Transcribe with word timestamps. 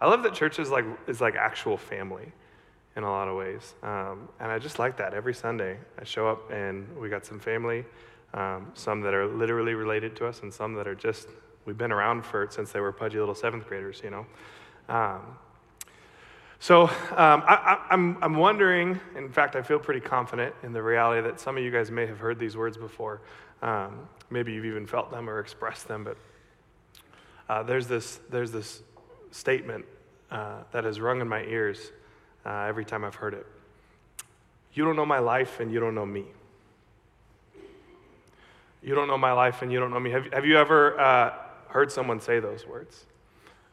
I 0.00 0.08
love 0.08 0.22
that 0.22 0.34
church 0.34 0.58
is 0.58 0.70
like, 0.70 0.84
is 1.06 1.20
like 1.20 1.34
actual 1.34 1.76
family 1.76 2.32
in 2.96 3.02
a 3.02 3.10
lot 3.10 3.28
of 3.28 3.36
ways. 3.36 3.74
Um, 3.82 4.28
and 4.40 4.50
I 4.50 4.58
just 4.58 4.78
like 4.78 4.96
that 4.96 5.14
every 5.14 5.34
Sunday. 5.34 5.78
I 5.98 6.04
show 6.04 6.28
up 6.28 6.50
and 6.50 6.96
we 6.98 7.08
got 7.08 7.26
some 7.26 7.38
family, 7.38 7.84
um, 8.34 8.72
some 8.74 9.00
that 9.02 9.14
are 9.14 9.26
literally 9.26 9.74
related 9.74 10.16
to 10.16 10.26
us, 10.26 10.40
and 10.40 10.52
some 10.52 10.74
that 10.74 10.88
are 10.88 10.94
just, 10.94 11.28
we've 11.66 11.78
been 11.78 11.92
around 11.92 12.24
for 12.24 12.48
since 12.50 12.72
they 12.72 12.80
were 12.80 12.92
pudgy 12.92 13.18
little 13.18 13.34
seventh 13.34 13.66
graders, 13.68 14.00
you 14.02 14.10
know. 14.10 14.26
Um, 14.88 15.20
so 16.58 16.82
um, 16.82 17.42
I, 17.46 17.78
am 17.90 18.16
I'm, 18.16 18.24
I'm 18.24 18.36
wondering, 18.36 19.00
in 19.16 19.30
fact, 19.30 19.56
I 19.56 19.62
feel 19.62 19.78
pretty 19.78 20.00
confident 20.00 20.54
in 20.62 20.72
the 20.72 20.82
reality 20.82 21.22
that 21.26 21.40
some 21.40 21.56
of 21.56 21.62
you 21.62 21.70
guys 21.70 21.90
may 21.90 22.06
have 22.06 22.18
heard 22.18 22.38
these 22.38 22.56
words 22.56 22.76
before. 22.76 23.22
Um, 23.62 24.08
maybe 24.30 24.52
you've 24.52 24.66
even 24.66 24.86
felt 24.86 25.10
them 25.10 25.30
or 25.30 25.40
expressed 25.40 25.88
them, 25.88 26.04
but 26.04 26.16
uh, 27.48 27.62
there's, 27.62 27.86
this, 27.86 28.20
there's 28.30 28.52
this 28.52 28.82
statement 29.30 29.84
uh, 30.30 30.62
that 30.72 30.84
has 30.84 31.00
rung 31.00 31.20
in 31.20 31.28
my 31.28 31.42
ears 31.44 31.92
uh, 32.44 32.66
every 32.68 32.84
time 32.84 33.04
I've 33.04 33.14
heard 33.14 33.34
it. 33.34 33.46
You 34.72 34.84
don't 34.84 34.96
know 34.96 35.06
my 35.06 35.18
life 35.18 35.60
and 35.60 35.72
you 35.72 35.80
don't 35.80 35.94
know 35.94 36.06
me. 36.06 36.24
You 38.82 38.94
don't 38.94 39.08
know 39.08 39.18
my 39.18 39.32
life 39.32 39.62
and 39.62 39.72
you 39.72 39.78
don't 39.78 39.90
know 39.90 40.00
me. 40.00 40.10
Have, 40.10 40.32
have 40.32 40.46
you 40.46 40.56
ever 40.56 40.98
uh, 40.98 41.32
heard 41.68 41.92
someone 41.92 42.20
say 42.20 42.40
those 42.40 42.66
words? 42.66 43.04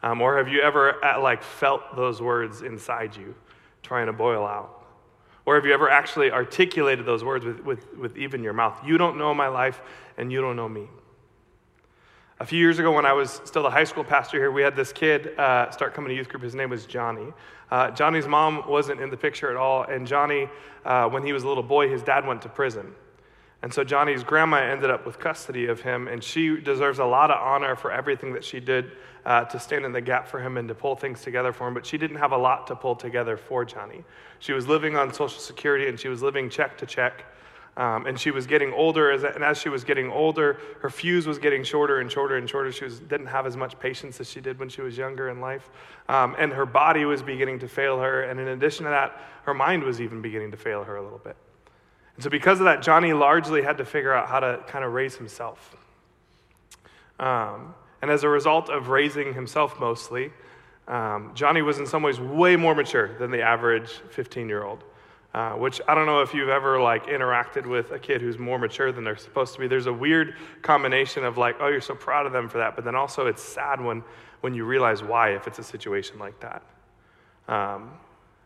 Um, 0.03 0.21
or 0.21 0.37
have 0.37 0.47
you 0.47 0.61
ever 0.61 1.03
uh, 1.03 1.21
like 1.21 1.43
felt 1.43 1.95
those 1.95 2.21
words 2.21 2.61
inside 2.61 3.15
you 3.15 3.35
trying 3.83 4.07
to 4.07 4.13
boil 4.13 4.45
out? 4.45 4.85
Or 5.45 5.55
have 5.55 5.65
you 5.65 5.73
ever 5.73 5.89
actually 5.89 6.31
articulated 6.31 7.05
those 7.05 7.23
words 7.23 7.45
with, 7.45 7.61
with, 7.61 7.97
with 7.97 8.17
even 8.17 8.43
your 8.43 8.53
mouth? 8.53 8.77
You 8.85 8.97
don't 8.97 9.17
know 9.17 9.33
my 9.33 9.47
life 9.47 9.81
and 10.17 10.31
you 10.31 10.41
don't 10.41 10.57
know 10.57 10.67
me. 10.67 10.87
A 12.39 12.45
few 12.45 12.59
years 12.59 12.77
ago, 12.77 12.91
when 12.91 13.07
I 13.07 13.13
was 13.13 13.41
still 13.45 13.63
the 13.63 13.71
high 13.71 13.83
school 13.83 14.03
pastor 14.03 14.37
here, 14.37 14.51
we 14.51 14.61
had 14.61 14.75
this 14.75 14.93
kid 14.93 15.35
uh, 15.39 15.71
start 15.71 15.95
coming 15.95 16.09
to 16.09 16.15
youth 16.15 16.29
group. 16.29 16.43
His 16.43 16.53
name 16.53 16.69
was 16.69 16.85
Johnny. 16.85 17.33
Uh, 17.71 17.89
Johnny's 17.89 18.27
mom 18.27 18.69
wasn't 18.69 19.01
in 19.01 19.09
the 19.09 19.17
picture 19.17 19.49
at 19.49 19.55
all, 19.55 19.85
and 19.85 20.05
Johnny, 20.05 20.47
uh, 20.85 21.09
when 21.09 21.25
he 21.25 21.33
was 21.33 21.41
a 21.41 21.47
little 21.47 21.63
boy, 21.63 21.89
his 21.89 22.03
dad 22.03 22.27
went 22.27 22.43
to 22.43 22.49
prison. 22.49 22.93
And 23.63 23.73
so 23.73 23.83
Johnny's 23.83 24.23
grandma 24.23 24.57
ended 24.57 24.91
up 24.91 25.03
with 25.03 25.17
custody 25.17 25.65
of 25.65 25.81
him, 25.81 26.07
and 26.07 26.23
she 26.23 26.61
deserves 26.61 26.99
a 26.99 27.05
lot 27.05 27.31
of 27.31 27.41
honor 27.41 27.75
for 27.75 27.91
everything 27.91 28.33
that 28.33 28.43
she 28.43 28.59
did 28.59 28.91
uh, 29.25 29.45
to 29.45 29.59
stand 29.59 29.83
in 29.83 29.91
the 29.91 29.99
gap 29.99 30.27
for 30.27 30.39
him 30.39 30.57
and 30.57 30.67
to 30.67 30.75
pull 30.75 30.95
things 30.95 31.23
together 31.23 31.51
for 31.51 31.67
him. 31.67 31.73
But 31.73 31.87
she 31.87 31.97
didn't 31.97 32.17
have 32.17 32.33
a 32.33 32.37
lot 32.37 32.67
to 32.67 32.75
pull 32.75 32.95
together 32.95 33.35
for 33.35 33.65
Johnny. 33.65 34.03
She 34.37 34.53
was 34.53 34.67
living 34.67 34.95
on 34.95 35.11
Social 35.11 35.39
Security 35.39 35.87
and 35.87 35.99
she 35.99 36.07
was 36.07 36.21
living 36.21 36.51
check 36.51 36.77
to 36.77 36.85
check. 36.85 37.25
Um, 37.77 38.07
and 38.07 38.19
she 38.19 38.31
was 38.31 38.47
getting 38.47 38.73
older, 38.73 39.11
as, 39.11 39.23
and 39.23 39.43
as 39.43 39.59
she 39.59 39.69
was 39.69 39.83
getting 39.83 40.09
older, 40.09 40.59
her 40.81 40.89
fuse 40.89 41.27
was 41.27 41.37
getting 41.37 41.63
shorter 41.63 41.99
and 41.99 42.11
shorter 42.11 42.35
and 42.35 42.49
shorter. 42.49 42.71
She 42.71 42.83
was, 42.83 42.99
didn't 42.99 43.27
have 43.27 43.45
as 43.45 43.55
much 43.55 43.79
patience 43.79 44.19
as 44.19 44.27
she 44.27 44.41
did 44.41 44.57
when 44.57 44.67
she 44.67 44.81
was 44.81 44.97
younger 44.97 45.29
in 45.29 45.39
life. 45.39 45.69
Um, 46.09 46.35
and 46.39 46.51
her 46.51 46.65
body 46.65 47.05
was 47.05 47.21
beginning 47.21 47.59
to 47.59 47.67
fail 47.67 47.99
her. 47.99 48.23
And 48.23 48.39
in 48.39 48.47
addition 48.47 48.85
to 48.85 48.89
that, 48.89 49.21
her 49.43 49.53
mind 49.53 49.83
was 49.83 50.01
even 50.01 50.23
beginning 50.23 50.49
to 50.51 50.57
fail 50.57 50.83
her 50.85 50.95
a 50.95 51.03
little 51.03 51.19
bit. 51.19 51.37
And 52.15 52.23
so, 52.23 52.31
because 52.31 52.59
of 52.59 52.65
that, 52.65 52.81
Johnny 52.81 53.13
largely 53.13 53.61
had 53.61 53.77
to 53.77 53.85
figure 53.85 54.11
out 54.11 54.27
how 54.27 54.39
to 54.39 54.59
kind 54.65 54.83
of 54.83 54.93
raise 54.93 55.15
himself. 55.15 55.77
Um, 57.19 57.75
and 58.01 58.09
as 58.09 58.23
a 58.23 58.29
result 58.29 58.69
of 58.71 58.89
raising 58.89 59.35
himself 59.35 59.79
mostly, 59.79 60.31
um, 60.87 61.31
Johnny 61.35 61.61
was 61.61 61.77
in 61.77 61.85
some 61.85 62.01
ways 62.01 62.19
way 62.19 62.55
more 62.55 62.73
mature 62.73 63.15
than 63.19 63.29
the 63.29 63.43
average 63.43 63.89
15 64.09 64.49
year 64.49 64.63
old. 64.63 64.83
Uh, 65.37 65.51
which 65.51 65.79
I 65.87 65.93
don't 65.93 66.07
know 66.07 66.21
if 66.21 66.33
you've 66.33 66.49
ever 66.49 66.81
like 66.81 67.05
interacted 67.05 67.67
with 67.67 67.91
a 67.91 67.99
kid 67.99 68.21
who's 68.21 68.39
more 68.39 68.57
mature 68.57 68.91
than 68.91 69.03
they're 69.03 69.15
supposed 69.15 69.53
to 69.53 69.59
be. 69.59 69.67
There's 69.67 69.85
a 69.85 69.93
weird 69.93 70.33
combination 70.63 71.23
of 71.23 71.37
like, 71.37 71.57
oh, 71.59 71.67
you're 71.67 71.79
so 71.79 71.93
proud 71.93 72.25
of 72.25 72.31
them 72.31 72.49
for 72.49 72.57
that, 72.57 72.75
but 72.75 72.83
then 72.83 72.95
also 72.95 73.27
it's 73.27 73.43
sad 73.43 73.79
when 73.79 74.03
when 74.41 74.55
you 74.55 74.65
realize 74.65 75.03
why 75.03 75.35
if 75.35 75.45
it's 75.45 75.59
a 75.59 75.63
situation 75.63 76.17
like 76.17 76.39
that. 76.39 76.63
Um, 77.47 77.91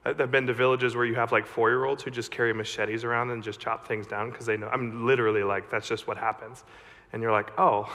I've 0.04 0.32
been 0.32 0.46
to 0.48 0.54
villages 0.54 0.94
where 0.94 1.06
you 1.06 1.16
have 1.16 1.32
like 1.32 1.46
four 1.46 1.70
year 1.70 1.86
olds 1.86 2.04
who 2.04 2.12
just 2.12 2.30
carry 2.30 2.54
machetes 2.54 3.06
around 3.06 3.32
and 3.32 3.42
just 3.42 3.62
chop 3.62 3.88
things 3.88 4.06
down 4.06 4.30
because 4.30 4.46
they 4.46 4.58
know. 4.58 4.68
I'm 4.68 5.06
literally 5.06 5.44
like, 5.44 5.72
that's 5.72 5.88
just 5.88 6.08
what 6.08 6.18
happens. 6.18 6.66
And 7.14 7.22
you're 7.22 7.32
like, 7.32 7.58
oh, 7.58 7.90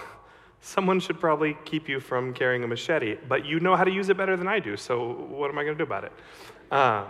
someone 0.62 1.00
should 1.00 1.20
probably 1.20 1.54
keep 1.66 1.86
you 1.86 2.00
from 2.00 2.32
carrying 2.32 2.64
a 2.64 2.66
machete, 2.66 3.18
but 3.28 3.44
you 3.44 3.60
know 3.60 3.76
how 3.76 3.84
to 3.84 3.92
use 3.92 4.08
it 4.08 4.16
better 4.16 4.38
than 4.38 4.48
I 4.48 4.58
do, 4.58 4.74
so 4.74 5.12
what 5.28 5.50
am 5.50 5.58
I 5.58 5.64
going 5.64 5.76
to 5.76 5.84
do 5.84 5.86
about 5.86 6.04
it? 6.04 6.12
Um, 6.72 7.04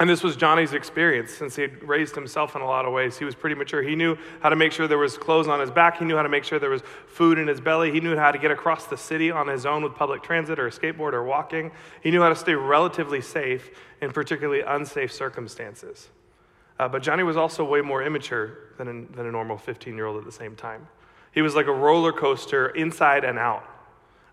and 0.00 0.08
this 0.08 0.22
was 0.22 0.34
Johnny's 0.34 0.72
experience 0.72 1.30
since 1.30 1.56
he 1.56 1.62
had 1.62 1.86
raised 1.86 2.14
himself 2.14 2.56
in 2.56 2.62
a 2.62 2.66
lot 2.66 2.86
of 2.86 2.92
ways. 2.94 3.18
He 3.18 3.26
was 3.26 3.34
pretty 3.34 3.54
mature. 3.54 3.82
He 3.82 3.94
knew 3.94 4.16
how 4.40 4.48
to 4.48 4.56
make 4.56 4.72
sure 4.72 4.88
there 4.88 4.96
was 4.96 5.18
clothes 5.18 5.46
on 5.46 5.60
his 5.60 5.70
back. 5.70 5.98
He 5.98 6.06
knew 6.06 6.16
how 6.16 6.22
to 6.22 6.28
make 6.30 6.42
sure 6.42 6.58
there 6.58 6.70
was 6.70 6.82
food 7.06 7.38
in 7.38 7.46
his 7.46 7.60
belly. 7.60 7.92
He 7.92 8.00
knew 8.00 8.16
how 8.16 8.32
to 8.32 8.38
get 8.38 8.50
across 8.50 8.86
the 8.86 8.96
city 8.96 9.30
on 9.30 9.46
his 9.46 9.66
own 9.66 9.84
with 9.84 9.94
public 9.94 10.22
transit 10.22 10.58
or 10.58 10.66
a 10.66 10.70
skateboard 10.70 11.12
or 11.12 11.22
walking. 11.22 11.70
He 12.02 12.10
knew 12.10 12.22
how 12.22 12.30
to 12.30 12.34
stay 12.34 12.54
relatively 12.54 13.20
safe 13.20 13.70
in 14.00 14.10
particularly 14.10 14.62
unsafe 14.62 15.12
circumstances. 15.12 16.08
Uh, 16.78 16.88
but 16.88 17.02
Johnny 17.02 17.22
was 17.22 17.36
also 17.36 17.62
way 17.62 17.82
more 17.82 18.02
immature 18.02 18.70
than, 18.78 18.88
an, 18.88 19.12
than 19.14 19.26
a 19.26 19.30
normal 19.30 19.58
15 19.58 19.94
year 19.94 20.06
old 20.06 20.16
at 20.16 20.24
the 20.24 20.32
same 20.32 20.56
time. 20.56 20.88
He 21.32 21.42
was 21.42 21.54
like 21.54 21.66
a 21.66 21.72
roller 21.74 22.12
coaster 22.12 22.70
inside 22.70 23.22
and 23.22 23.38
out. 23.38 23.64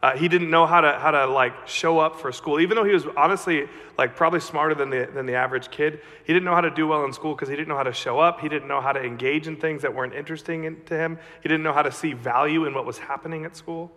Uh, 0.01 0.15
he 0.15 0.27
didn't 0.27 0.51
know 0.51 0.67
how 0.67 0.79
to, 0.81 0.91
how 0.99 1.09
to 1.09 1.25
like 1.25 1.67
show 1.67 1.97
up 1.97 2.19
for 2.19 2.31
school. 2.31 2.59
Even 2.59 2.75
though 2.75 2.83
he 2.83 2.93
was 2.93 3.05
honestly 3.17 3.67
like 3.97 4.15
probably 4.15 4.39
smarter 4.39 4.75
than 4.75 4.91
the, 4.91 5.09
than 5.11 5.25
the 5.25 5.33
average 5.33 5.71
kid, 5.71 6.01
he 6.23 6.33
didn't 6.33 6.45
know 6.45 6.53
how 6.53 6.61
to 6.61 6.69
do 6.69 6.87
well 6.87 7.03
in 7.03 7.11
school 7.11 7.33
because 7.33 7.49
he 7.49 7.55
didn't 7.55 7.67
know 7.67 7.77
how 7.77 7.83
to 7.83 7.93
show 7.93 8.19
up. 8.19 8.39
He 8.39 8.47
didn't 8.47 8.67
know 8.67 8.79
how 8.79 8.91
to 8.91 9.01
engage 9.01 9.47
in 9.47 9.55
things 9.55 9.81
that 9.81 9.93
weren't 9.93 10.13
interesting 10.13 10.65
in, 10.65 10.83
to 10.85 10.95
him. 10.95 11.17
He 11.41 11.49
didn't 11.49 11.63
know 11.63 11.73
how 11.73 11.81
to 11.81 11.91
see 11.91 12.13
value 12.13 12.65
in 12.65 12.75
what 12.75 12.85
was 12.85 12.99
happening 12.99 13.43
at 13.43 13.55
school. 13.55 13.91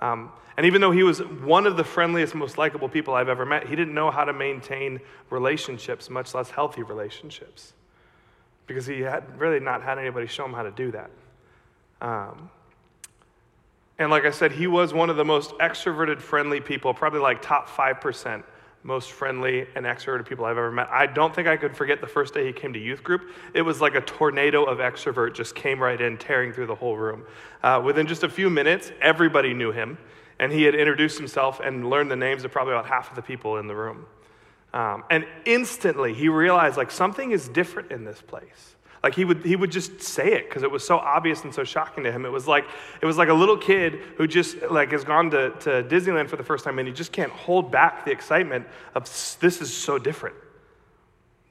Um, 0.00 0.32
and 0.56 0.66
even 0.66 0.80
though 0.80 0.92
he 0.92 1.02
was 1.02 1.18
one 1.20 1.66
of 1.66 1.76
the 1.76 1.84
friendliest, 1.84 2.34
most 2.34 2.58
likable 2.58 2.88
people 2.88 3.14
I've 3.14 3.28
ever 3.28 3.44
met, 3.44 3.68
he 3.68 3.76
didn't 3.76 3.94
know 3.94 4.10
how 4.10 4.24
to 4.24 4.32
maintain 4.32 5.00
relationships, 5.30 6.08
much 6.08 6.34
less 6.34 6.50
healthy 6.50 6.82
relationships, 6.82 7.72
because 8.66 8.86
he 8.86 9.00
had 9.00 9.38
really 9.38 9.60
not 9.60 9.82
had 9.82 9.98
anybody 9.98 10.26
show 10.26 10.44
him 10.44 10.52
how 10.52 10.62
to 10.62 10.70
do 10.70 10.92
that. 10.92 11.10
Um, 12.00 12.50
and 13.98 14.10
like 14.10 14.24
I 14.24 14.30
said, 14.30 14.52
he 14.52 14.66
was 14.66 14.92
one 14.92 15.10
of 15.10 15.16
the 15.16 15.24
most 15.24 15.52
extroverted, 15.58 16.20
friendly 16.20 16.60
people, 16.60 16.92
probably 16.94 17.20
like 17.20 17.42
top 17.42 17.68
5% 17.68 18.42
most 18.84 19.12
friendly 19.12 19.66
and 19.74 19.86
extroverted 19.86 20.26
people 20.26 20.44
I've 20.44 20.58
ever 20.58 20.70
met. 20.70 20.88
I 20.90 21.06
don't 21.06 21.34
think 21.34 21.48
I 21.48 21.56
could 21.56 21.74
forget 21.74 22.02
the 22.02 22.06
first 22.06 22.34
day 22.34 22.46
he 22.46 22.52
came 22.52 22.74
to 22.74 22.78
youth 22.78 23.02
group. 23.02 23.30
It 23.54 23.62
was 23.62 23.80
like 23.80 23.94
a 23.94 24.02
tornado 24.02 24.64
of 24.64 24.78
extrovert 24.78 25.34
just 25.34 25.54
came 25.54 25.82
right 25.82 25.98
in, 25.98 26.18
tearing 26.18 26.52
through 26.52 26.66
the 26.66 26.74
whole 26.74 26.96
room. 26.96 27.24
Uh, 27.62 27.80
within 27.82 28.06
just 28.06 28.22
a 28.22 28.28
few 28.28 28.50
minutes, 28.50 28.92
everybody 29.00 29.54
knew 29.54 29.72
him, 29.72 29.96
and 30.38 30.52
he 30.52 30.64
had 30.64 30.74
introduced 30.74 31.16
himself 31.16 31.60
and 31.60 31.88
learned 31.88 32.10
the 32.10 32.16
names 32.16 32.44
of 32.44 32.52
probably 32.52 32.74
about 32.74 32.86
half 32.86 33.08
of 33.08 33.16
the 33.16 33.22
people 33.22 33.56
in 33.56 33.66
the 33.66 33.74
room. 33.74 34.04
Um, 34.74 35.04
and 35.08 35.24
instantly, 35.46 36.12
he 36.12 36.28
realized 36.28 36.76
like 36.76 36.90
something 36.90 37.30
is 37.30 37.48
different 37.48 37.90
in 37.90 38.04
this 38.04 38.20
place. 38.20 38.76
Like 39.04 39.14
he 39.14 39.26
would, 39.26 39.44
he 39.44 39.54
would 39.54 39.70
just 39.70 40.00
say 40.00 40.32
it 40.32 40.48
because 40.48 40.62
it 40.62 40.70
was 40.70 40.82
so 40.82 40.96
obvious 40.96 41.44
and 41.44 41.54
so 41.54 41.62
shocking 41.62 42.04
to 42.04 42.10
him. 42.10 42.24
It 42.24 42.32
was 42.32 42.48
like, 42.48 42.64
it 43.02 43.04
was 43.04 43.18
like 43.18 43.28
a 43.28 43.34
little 43.34 43.58
kid 43.58 44.00
who 44.16 44.26
just 44.26 44.62
like 44.70 44.92
has 44.92 45.04
gone 45.04 45.30
to, 45.32 45.50
to 45.50 45.82
Disneyland 45.82 46.30
for 46.30 46.36
the 46.36 46.42
first 46.42 46.64
time 46.64 46.78
and 46.78 46.88
he 46.88 46.94
just 46.94 47.12
can't 47.12 47.30
hold 47.30 47.70
back 47.70 48.06
the 48.06 48.12
excitement 48.12 48.66
of 48.94 49.04
this 49.40 49.60
is 49.60 49.70
so 49.70 49.98
different. 49.98 50.36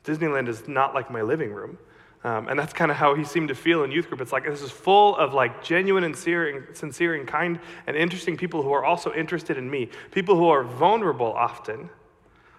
Disneyland 0.04 0.48
is 0.48 0.68
not 0.68 0.96
like 0.96 1.12
my 1.12 1.22
living 1.22 1.54
room. 1.54 1.78
Um, 2.24 2.48
and 2.48 2.58
that's 2.58 2.74
kind 2.74 2.90
of 2.90 2.98
how 2.98 3.14
he 3.14 3.24
seemed 3.24 3.50
to 3.50 3.56
feel 3.56 3.84
in 3.84 3.92
youth 3.92 4.08
group. 4.08 4.20
It's 4.20 4.32
like 4.32 4.46
this 4.46 4.64
is 4.64 4.72
full 4.72 5.16
of 5.16 5.36
like 5.36 5.64
genuine 5.64 6.06
and 6.06 6.16
sincere, 6.16 6.58
and 6.58 6.76
sincere 6.76 7.14
and 7.14 7.28
kind 7.28 7.60
and 7.86 7.96
interesting 7.96 8.36
people 8.36 8.64
who 8.64 8.72
are 8.72 8.84
also 8.84 9.14
interested 9.14 9.60
in 9.60 9.70
me. 9.70 9.90
People 10.10 10.38
who 10.38 10.50
are 10.50 10.64
vulnerable 10.64 11.32
often, 11.32 11.92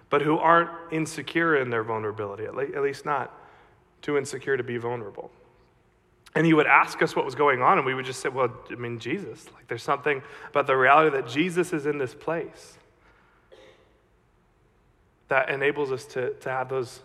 but 0.09 0.21
who 0.21 0.37
aren't 0.37 0.69
insecure 0.93 1.57
in 1.57 1.69
their 1.69 1.83
vulnerability, 1.83 2.45
at, 2.45 2.55
le- 2.55 2.73
at 2.73 2.81
least 2.81 3.05
not 3.05 3.41
too 4.05 4.17
insecure 4.17 4.55
to 4.55 4.63
be 4.63 4.77
vulnerable. 4.77 5.31
And 6.35 6.45
he 6.45 6.53
would 6.53 6.67
ask 6.67 7.01
us 7.01 7.15
what 7.15 7.25
was 7.25 7.33
going 7.33 7.61
on, 7.61 7.77
and 7.77 7.85
we 7.87 7.95
would 7.95 8.05
just 8.05 8.19
say, 8.19 8.29
Well, 8.29 8.53
I 8.69 8.75
mean, 8.75 8.99
Jesus. 8.99 9.45
Like, 9.55 9.67
there's 9.67 9.83
something 9.83 10.21
about 10.49 10.67
the 10.67 10.75
reality 10.75 11.15
that 11.15 11.27
Jesus 11.27 11.73
is 11.73 11.85
in 11.85 11.97
this 11.97 12.13
place 12.13 12.77
that 15.27 15.49
enables 15.49 15.91
us 15.91 16.05
to, 16.05 16.33
to 16.35 16.49
have 16.49 16.69
those 16.69 16.99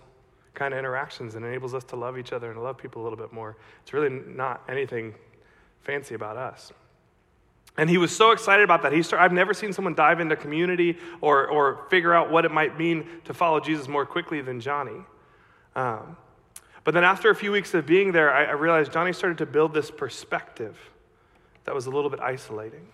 kind 0.53 0.75
of 0.75 0.79
interactions 0.79 1.37
and 1.37 1.45
enables 1.45 1.75
us 1.75 1.85
to 1.85 1.97
love 1.97 2.19
each 2.19 2.33
other 2.33 2.49
and 2.49 2.57
to 2.57 2.61
love 2.61 2.77
people 2.77 3.01
a 3.01 3.05
little 3.05 3.17
bit 3.17 3.33
more. 3.33 3.57
It's 3.83 3.95
really 3.95 4.11
not 4.11 4.63
anything 4.69 5.15
fancy 5.81 6.15
about 6.15 6.37
us. 6.37 6.71
And 7.79 7.89
he 7.89 7.97
was 7.97 8.15
so 8.15 8.33
excited 8.33 8.63
about 8.63 8.83
that. 8.83 8.93
He 8.93 9.03
started, 9.03 9.25
I've 9.25 9.33
never 9.33 9.55
seen 9.55 9.73
someone 9.73 9.95
dive 9.95 10.21
into 10.21 10.37
community 10.37 10.99
or, 11.23 11.47
or 11.47 11.87
figure 11.89 12.13
out 12.13 12.31
what 12.31 12.45
it 12.45 12.51
might 12.51 12.79
mean 12.79 13.07
to 13.25 13.33
follow 13.33 13.59
Jesus 13.61 13.89
more 13.89 14.05
quickly 14.05 14.43
than 14.43 14.61
Johnny. 14.61 15.01
Um, 15.75 16.17
but 16.85 16.95
then 16.95 17.05
after 17.05 17.31
a 17.31 17.35
few 17.35 17.53
weeks 17.53 17.75
of 17.75 17.87
being 17.87 18.13
there, 18.13 18.33
I, 18.33 18.45
I 18.45 18.53
realized 18.53 18.93
Johnny 18.93 19.13
started 19.13 19.39
to 19.39 19.47
build 19.47 19.75
this 19.75 19.91
perspective 19.91 20.79
that 21.65 21.75
was 21.75 21.87
a 21.87 21.91
little 21.91 22.11
bit 22.11 22.21
isolating. 22.21 22.87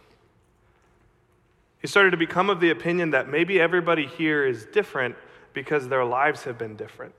He 1.80 1.86
started 1.86 2.10
to 2.10 2.16
become 2.16 2.50
of 2.50 2.60
the 2.60 2.70
opinion 2.70 3.10
that 3.10 3.28
maybe 3.28 3.60
everybody 3.60 4.06
here 4.06 4.44
is 4.44 4.66
different 4.66 5.14
because 5.52 5.88
their 5.88 6.04
lives 6.04 6.42
have 6.44 6.58
been 6.58 6.74
different. 6.74 7.14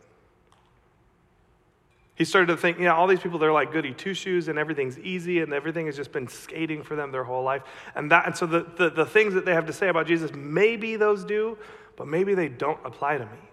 He 2.15 2.25
started 2.25 2.47
to 2.47 2.57
think, 2.57 2.79
yeah, 2.79 2.95
all 2.95 3.07
these 3.07 3.19
people, 3.19 3.37
they're 3.37 3.53
like 3.53 3.71
goody 3.71 3.93
two 3.93 4.15
shoes 4.15 4.47
and 4.47 4.57
everything's 4.57 4.97
easy 4.99 5.39
and 5.39 5.53
everything 5.53 5.85
has 5.85 5.95
just 5.95 6.11
been 6.11 6.27
skating 6.27 6.81
for 6.81 6.95
them 6.95 7.11
their 7.11 7.23
whole 7.23 7.43
life. 7.43 7.61
And, 7.95 8.11
that, 8.11 8.25
and 8.25 8.35
so 8.35 8.47
the, 8.47 8.65
the, 8.75 8.89
the 8.89 9.05
things 9.05 9.35
that 9.35 9.45
they 9.45 9.53
have 9.53 9.67
to 9.67 9.73
say 9.73 9.87
about 9.87 10.07
Jesus, 10.07 10.31
maybe 10.33 10.95
those 10.95 11.23
do, 11.23 11.57
but 11.95 12.07
maybe 12.07 12.33
they 12.33 12.49
don't 12.49 12.79
apply 12.83 13.19
to 13.19 13.25
me 13.25 13.46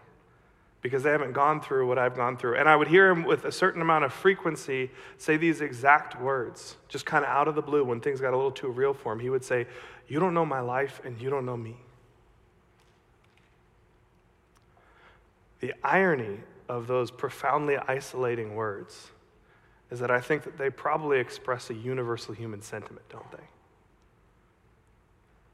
because 0.85 1.03
they 1.03 1.11
haven't 1.11 1.33
gone 1.33 1.63
through 1.63 1.89
what 1.89 1.99
I've 1.99 2.15
gone 2.15 2.37
through. 2.37 2.57
And 2.57 2.69
I 2.69 2.77
would 2.77 2.89
hear 2.89 3.09
him 3.09 3.25
with 3.25 3.47
a 3.47 3.51
certain 3.51 3.81
amount 3.81 4.05
of 4.05 4.13
frequency 4.13 4.91
say 5.17 5.39
these 5.39 5.63
exact 5.63 6.21
words, 6.21 6.77
just 6.91 7.07
kind 7.07 7.25
of 7.25 7.31
out 7.31 7.49
of 7.49 7.55
the 7.55 7.63
blue 7.63 7.83
when 7.83 8.03
things 8.03 8.21
got 8.21 8.35
a 8.35 8.37
little 8.37 8.53
too 8.53 8.69
real 8.69 8.93
for 8.93 9.15
him. 9.15 9.19
He 9.19 9.31
would 9.31 9.43
say, 9.43 9.67
You 10.09 10.21
don't 10.21 10.35
know 10.35 10.45
my 10.45 10.61
life 10.61 11.01
and 11.03 11.19
you 11.19 11.31
don't 11.31 11.47
know 11.47 11.57
me. 11.57 11.79
The 15.61 15.73
irony 15.83 16.41
of 16.69 16.87
those 16.87 17.11
profoundly 17.11 17.79
isolating 17.79 18.55
words 18.55 19.09
is 19.91 20.01
that 20.01 20.11
I 20.11 20.21
think 20.21 20.43
that 20.43 20.59
they 20.59 20.69
probably 20.69 21.19
express 21.19 21.71
a 21.71 21.75
universal 21.75 22.35
human 22.35 22.61
sentiment, 22.61 23.09
don't 23.09 23.31
they? 23.31 23.45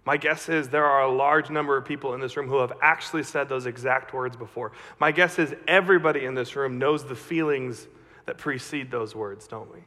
My 0.05 0.17
guess 0.17 0.49
is 0.49 0.69
there 0.69 0.87
are 0.87 1.03
a 1.03 1.13
large 1.13 1.51
number 1.51 1.77
of 1.77 1.85
people 1.85 2.15
in 2.15 2.21
this 2.21 2.37
room 2.37 2.49
who 2.49 2.59
have 2.59 2.73
actually 2.83 3.23
said 3.23 3.49
those 3.49 3.67
exact 3.67 4.15
words 4.15 4.37
before. 4.37 4.73
My 4.99 5.13
guess 5.13 5.39
is 5.39 5.55
everybody 5.69 6.25
in 6.25 6.35
this 6.35 6.57
room 6.57 6.79
knows 6.79 7.05
the 7.05 7.15
feelings 7.15 7.87
that 8.27 8.39
precede 8.39 8.91
those 8.91 9.15
words, 9.15 9.47
don't 9.47 9.73
we? 9.73 9.81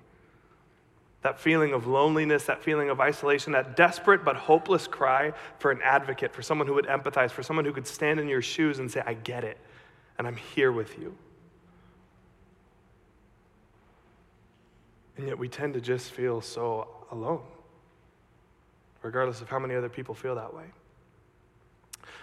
That 1.22 1.40
feeling 1.40 1.74
of 1.74 1.88
loneliness, 1.88 2.44
that 2.46 2.62
feeling 2.62 2.90
of 2.90 3.00
isolation, 3.00 3.54
that 3.54 3.76
desperate 3.76 4.26
but 4.26 4.36
hopeless 4.36 4.88
cry 4.88 5.32
for 5.58 5.72
an 5.72 5.80
advocate, 5.84 6.34
for 6.34 6.42
someone 6.42 6.68
who 6.68 6.74
would 6.74 6.86
empathize, 6.86 7.32
for 7.32 7.44
someone 7.44 7.66
who 7.66 7.74
could 7.74 7.88
stand 7.88 8.20
in 8.20 8.28
your 8.28 8.42
shoes 8.42 8.80
and 8.80 8.92
say, 8.92 9.02
I 9.06 9.14
get 9.14 9.44
it 9.44 9.58
and 10.18 10.28
I'm 10.28 10.36
here 10.36 10.72
with 10.72 11.00
you. 11.00 11.16
And 15.18 15.28
yet 15.28 15.38
we 15.38 15.48
tend 15.48 15.76
to 15.76 15.82
just 15.82 16.12
feel 16.12 16.42
so 16.42 16.88
alone, 17.12 17.44
regardless 19.04 19.42
of 19.42 19.50
how 19.50 19.60
many 19.60 19.76
other 19.76 19.90
people 19.90 20.16
feel 20.16 20.36
that 20.36 20.54
way. 20.54 20.66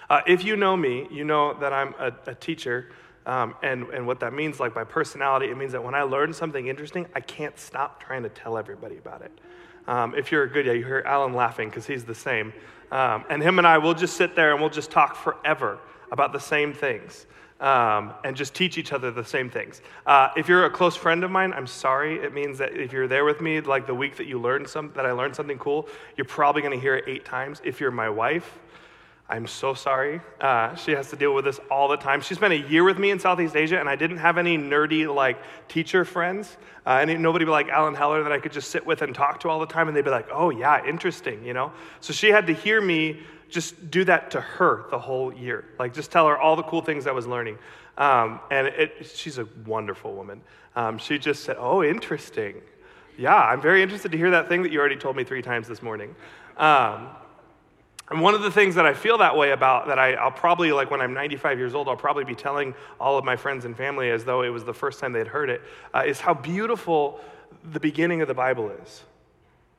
Uh, 0.09 0.23
if 0.27 0.44
you 0.44 0.56
know 0.56 0.77
me, 0.77 1.06
you 1.11 1.23
know 1.23 1.55
that 1.61 1.73
I'm 1.73 1.94
a, 1.99 2.12
a 2.27 2.35
teacher. 2.35 2.91
Um, 3.27 3.55
and, 3.62 3.85
and 3.91 4.06
what 4.06 4.21
that 4.21 4.32
means, 4.32 4.59
like 4.59 4.75
by 4.75 4.82
personality, 4.82 5.50
it 5.50 5.56
means 5.56 5.73
that 5.73 5.85
when 5.85 5.94
I 5.94 6.03
learn 6.03 6.32
something 6.32 6.67
interesting, 6.67 7.06
I 7.15 7.21
can't 7.21 7.56
stop 7.59 8.03
trying 8.03 8.23
to 8.23 8.29
tell 8.31 8.56
everybody 8.59 8.97
about 8.97 9.23
it. 9.23 9.31
Um, 9.87 10.15
if 10.15 10.32
you're 10.32 10.44
a 10.44 10.49
good, 10.49 10.67
yeah, 10.67 10.73
you 10.73 10.85
hear 10.85 11.03
Alan 11.06 11.35
laughing 11.35 11.69
because 11.69 11.87
he's 11.87 12.05
the 12.05 12.15
same. 12.15 12.53
Um, 12.91 13.25
and 13.29 13.43
him 13.43 13.59
and 13.59 13.67
I 13.67 13.79
will 13.79 13.94
just 13.94 14.17
sit 14.17 14.35
there 14.35 14.53
and 14.53 14.61
we'll 14.61 14.71
just 14.71 14.91
talk 14.91 15.15
forever 15.15 15.79
about 16.11 16.32
the 16.32 16.41
same 16.41 16.73
things 16.73 17.27
um, 17.61 18.15
and 18.25 18.35
just 18.35 18.55
teach 18.55 18.79
each 18.79 18.93
other 18.93 19.11
the 19.11 19.25
same 19.25 19.51
things. 19.51 19.83
Uh, 20.07 20.29
if 20.37 20.49
you're 20.49 20.65
a 20.65 20.71
close 20.71 20.97
friend 20.97 21.23
of 21.23 21.31
mine, 21.31 21.53
I'm 21.53 21.67
sorry. 21.67 22.17
It 22.17 22.33
means 22.33 22.59
that 22.59 22.73
if 22.73 22.93
you're 22.93 23.09
there 23.09 23.25
with 23.25 23.41
me, 23.41 23.61
like 23.61 23.87
the 23.87 23.95
week 23.95 24.17
that 24.17 24.27
you 24.27 24.41
learned 24.41 24.69
some, 24.69 24.93
that 24.97 25.05
I 25.05 25.12
learned 25.12 25.37
something 25.37 25.59
cool, 25.59 25.89
you're 26.17 26.25
probably 26.25 26.62
going 26.62 26.75
to 26.75 26.81
hear 26.81 26.97
it 26.97 27.05
eight 27.07 27.25
times. 27.25 27.61
If 27.62 27.81
you're 27.81 27.91
my 27.91 28.09
wife, 28.09 28.59
I'm 29.29 29.47
so 29.47 29.75
sorry. 29.75 30.21
Uh, 30.41 30.75
she 30.75 30.91
has 30.91 31.11
to 31.11 31.17
deal 31.17 31.35
with 31.35 31.45
this 31.45 31.61
all 31.71 31.87
the 31.87 31.97
time. 31.97 32.21
She 32.21 32.35
spent 32.35 32.53
a 32.53 32.59
year 32.69 32.83
with 32.83 32.99
me 32.99 33.11
in 33.11 33.21
Southeast 33.21 33.55
Asia, 33.55 33.79
and 33.79 33.89
I 33.89 33.95
didn't 33.95 34.17
have 34.17 34.39
any 34.39 34.59
nerdy 34.59 35.13
like 35.13 35.39
teacher 35.69 36.05
friends. 36.05 36.56
Uh, 36.85 37.05
and 37.06 37.23
nobody 37.23 37.45
like 37.45 37.69
Alan 37.69 37.95
Heller 37.95 38.25
that 38.25 38.33
I 38.33 38.41
could 38.41 38.51
just 38.51 38.71
sit 38.71 38.85
with 38.85 39.03
and 39.03 39.15
talk 39.15 39.39
to 39.41 39.49
all 39.49 39.61
the 39.61 39.67
time, 39.67 39.87
and 39.87 39.97
they'd 39.97 40.05
be 40.05 40.11
like, 40.11 40.27
"Oh 40.33 40.51
yeah, 40.51 40.85
interesting," 40.85 41.45
you 41.45 41.53
know. 41.53 41.73
So 42.01 42.13
she 42.13 42.31
had 42.31 42.49
to 42.49 42.55
hear 42.55 42.81
me 42.81 43.21
just 43.50 43.91
do 43.91 44.05
that 44.05 44.31
to 44.32 44.41
her 44.41 44.87
the 44.91 44.99
whole 44.99 45.32
year. 45.32 45.64
Like, 45.79 45.94
just 45.94 46.11
tell 46.11 46.26
her 46.29 46.38
all 46.38 46.56
the 46.56 46.62
cool 46.62 46.82
things 46.82 47.06
I 47.06 47.12
was 47.12 47.26
learning. 47.26 47.58
Um, 47.99 48.41
and 48.50 48.69
it, 48.69 49.11
she's 49.14 49.38
a 49.38 49.47
wonderful 49.67 50.14
woman. 50.14 50.41
Um, 50.76 50.99
she 50.99 51.19
just 51.19 51.44
said, 51.44 51.56
Oh, 51.58 51.82
interesting. 51.82 52.62
Yeah, 53.19 53.37
I'm 53.37 53.61
very 53.61 53.82
interested 53.82 54.12
to 54.12 54.19
hear 54.19 54.31
that 54.31 54.49
thing 54.49 54.62
that 54.62 54.73
you 54.73 54.81
already 54.81 54.97
told 54.97 55.17
me 55.17 55.25
three 55.25 55.43
times 55.43 55.69
this 55.69 55.82
morning. 55.82 56.14
Um, 56.56 57.08
and 58.11 58.20
one 58.20 58.35
of 58.35 58.43
the 58.43 58.50
things 58.50 58.75
that 58.75 58.87
I 58.87 58.94
feel 58.94 59.19
that 59.19 59.37
way 59.37 59.53
about, 59.53 59.87
that 59.87 59.99
I, 59.99 60.23
will 60.25 60.32
probably, 60.32 60.73
like 60.73 60.91
when 60.91 61.00
I'm 61.00 61.14
95 61.14 61.58
years 61.58 61.75
old, 61.75 61.88
I'll 61.88 61.96
probably 61.96 62.25
be 62.25 62.35
telling 62.35 62.75
all 62.99 63.19
of 63.19 63.25
my 63.25 63.37
friends 63.37 63.64
and 63.64 63.76
family 63.76 64.11
as 64.11 64.25
though 64.25 64.43
it 64.43 64.49
was 64.49 64.64
the 64.64 64.75
first 64.75 64.99
time 64.99 65.12
they'd 65.12 65.29
heard 65.29 65.49
it, 65.49 65.62
uh, 65.94 66.03
is 66.05 66.19
how 66.19 66.35
beautiful 66.35 67.20
the 67.73 67.79
beginning 67.79 68.20
of 68.20 68.29
the 68.29 68.35
Bible 68.35 68.70
is. 68.82 69.03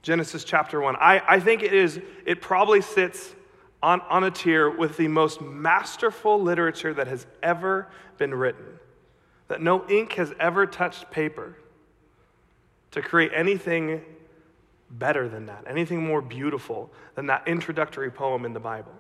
Genesis 0.02 0.44
chapter 0.44 0.80
1. 0.80 0.96
I, 0.96 1.22
I 1.28 1.40
think 1.40 1.62
it 1.62 1.74
is, 1.74 2.00
it 2.26 2.42
probably 2.42 2.82
sits 2.82 3.36
on, 3.84 4.02
on 4.02 4.24
a 4.24 4.32
tier 4.32 4.70
with 4.70 4.98
the 4.98 5.08
most 5.08 5.42
masterful 5.42 6.42
literature 6.42 6.94
that 6.94 7.08
has 7.08 7.26
ever 7.42 7.88
been 8.18 8.34
written. 8.34 8.66
That 9.48 9.62
no 9.62 9.88
ink 9.90 10.14
has 10.14 10.34
ever 10.40 10.66
touched 10.66 11.12
paper 11.12 11.58
to 12.92 13.02
create 13.02 13.32
anything 13.34 14.02
better 14.90 15.28
than 15.28 15.46
that, 15.48 15.64
anything 15.68 16.06
more 16.06 16.22
beautiful 16.22 16.92
than 17.16 17.26
that 17.28 17.48
introductory 17.48 18.12
poem 18.12 18.46
in 18.46 18.54
the 18.54 18.60
Bible. 18.60 18.94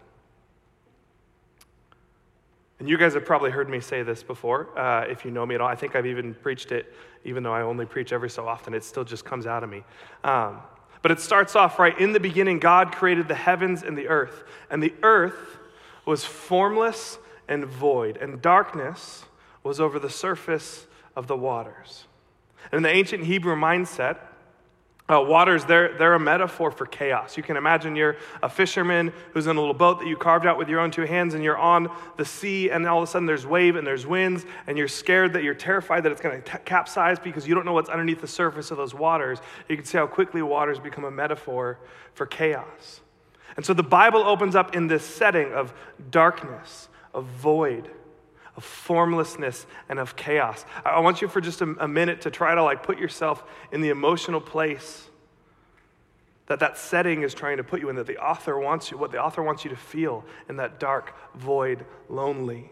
And 2.80 2.89
you 2.89 2.98
guys 2.98 3.13
have 3.13 3.25
probably 3.25 3.51
heard 3.51 3.69
me 3.69 3.80
say 3.80 4.01
this 4.01 4.24
before, 4.24 4.77
uh, 4.77 5.06
if 5.07 5.24
you 5.24 5.30
know 5.30 5.45
me 5.45 5.54
at 5.54 5.62
all. 5.62 5.68
I 5.68 5.75
think 5.75 5.95
I've 5.95 6.07
even 6.07 6.34
preached 6.34 6.72
it, 6.72 6.92
even 7.24 7.44
though 7.44 7.54
I 7.54 7.62
only 7.62 7.86
preach 7.86 8.12
every 8.12 8.30
so 8.30 8.48
often, 8.48 8.74
it 8.74 8.84
still 8.84 9.04
just 9.04 9.24
comes 9.24 9.45
out 9.45 9.63
of 9.63 9.69
me. 9.69 9.84
Um, 10.24 10.62
but 11.01 11.12
it 11.12 11.19
starts 11.19 11.56
off 11.56 11.80
right 11.80 11.98
in 12.00 12.13
the 12.13 12.19
beginning, 12.19 12.59
God 12.59 12.92
created 12.92 13.27
the 13.27 13.36
heavens 13.36 13.83
and 13.83 13.98
the 13.98 14.07
earth. 14.07 14.44
And 14.69 14.81
the 14.81 14.94
earth 15.03 15.57
was 16.06 16.24
formless 16.24 17.18
and 17.48 17.65
void, 17.65 18.18
and 18.18 18.42
darkness 18.42 19.25
was 19.63 19.80
over 19.80 20.00
the 20.00 20.09
surface 20.09 20.88
of 21.15 21.27
the 21.27 21.36
waters. 21.36 22.06
And 22.71 22.77
in 22.77 22.83
the 22.83 22.89
ancient 22.89 23.25
Hebrew 23.25 23.56
mindset, 23.56 24.18
uh, 25.12 25.22
waters, 25.22 25.66
they're, 25.66 25.98
they're 25.98 26.13
a 26.13 26.19
metaphor 26.19 26.72
for 26.72 26.86
chaos. 26.86 27.36
You 27.36 27.44
can 27.44 27.58
imagine 27.58 27.96
you're 27.96 28.16
a 28.42 28.50
fisherman 28.50 29.12
who's 29.34 29.48
in 29.48 29.58
a 29.58 29.60
little 29.60 29.74
boat 29.74 30.00
that 30.00 30.08
you 30.08 30.16
carved 30.16 30.46
out 30.46 30.58
with 30.58 30.69
your 30.69 30.80
own 30.80 30.90
two 30.90 31.02
hands, 31.02 31.34
and 31.34 31.44
you're 31.44 31.58
on 31.58 31.90
the 32.18 32.24
sea, 32.24 32.69
and 32.69 32.88
all 32.88 33.04
of 33.04 33.10
a 33.10 33.12
sudden 33.12 33.25
there's 33.25 33.46
wave 33.46 33.75
and 33.75 33.86
there's 33.86 34.08
winds, 34.08 34.46
and 34.68 34.78
you're 34.78 34.88
scared 34.88 35.34
that 35.34 35.44
you're 35.44 35.54
terrified 35.54 36.04
that 36.04 36.12
it's 36.12 36.22
going 36.22 36.42
to 36.42 36.58
capsize 36.60 37.19
because 37.19 37.48
you 37.48 37.54
don't 37.54 37.66
know 37.66 37.74
what's 37.74 37.90
underneath 37.90 38.22
the 38.22 38.28
surface 38.28 38.72
of 38.72 38.78
those 38.78 38.94
waters. 38.94 39.40
You 39.68 39.75
can 39.75 39.86
see 39.86 39.98
how 39.98 40.08
quickly 40.08 40.42
waters 40.42 40.80
become 40.80 41.04
a 41.04 41.12
metaphor 41.12 41.80
for 42.13 42.25
chaos. 42.25 43.02
And 43.58 43.66
so 43.66 43.74
the 43.74 43.84
Bible 43.84 44.24
opens 44.24 44.56
up 44.56 44.75
in 44.75 44.88
this 44.88 45.04
setting 45.04 45.52
of 45.52 45.74
darkness, 46.10 46.88
of 47.13 47.25
void, 47.25 47.92
of 48.62 48.66
formlessness 48.66 49.66
and 49.90 49.98
of 49.98 50.16
chaos. 50.16 50.66
I 50.86 51.00
want 51.00 51.19
you 51.19 51.28
for 51.28 51.42
just 51.42 51.62
a, 51.62 51.75
a 51.80 51.88
minute 51.88 52.22
to 52.22 52.30
try 52.30 52.54
to 52.54 52.62
like 52.62 52.84
put 52.84 53.00
yourself 53.00 53.44
in 53.72 53.81
the 53.81 53.90
emotional 53.90 54.40
place 54.40 55.08
that 56.46 56.60
that 56.60 56.78
setting 56.78 57.24
is 57.24 57.34
trying 57.34 57.58
to 57.58 57.63
put 57.63 57.81
you 57.81 57.90
in 57.90 57.96
that 57.96 58.06
the 58.06 58.19
author 58.19 58.60
wants 58.60 58.92
you 58.92 59.00
what 59.00 59.12
the 59.12 59.19
author 59.19 59.42
wants 59.42 59.63
you 59.63 59.72
to 59.72 59.75
feel 59.75 60.24
in 60.48 60.58
that 60.58 60.80
dark 60.80 61.16
void 61.34 61.84
lonely 62.08 62.70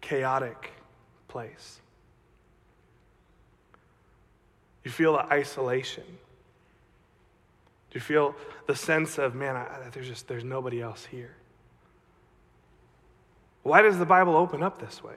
chaotic 0.00 0.72
place. 1.28 1.78
You 4.82 4.90
feel 4.90 5.12
the 5.12 5.32
isolation. 5.32 6.02
Do 7.90 7.94
you 7.94 8.00
feel 8.00 8.34
the 8.66 8.74
sense 8.74 9.16
of 9.16 9.36
man 9.36 9.54
I, 9.54 9.90
there's 9.92 10.08
just 10.08 10.26
there's 10.26 10.42
nobody 10.42 10.82
else 10.82 11.04
here 11.04 11.36
why 13.62 13.82
does 13.82 13.98
the 13.98 14.06
Bible 14.06 14.36
open 14.36 14.62
up 14.62 14.78
this 14.80 15.02
way? 15.02 15.16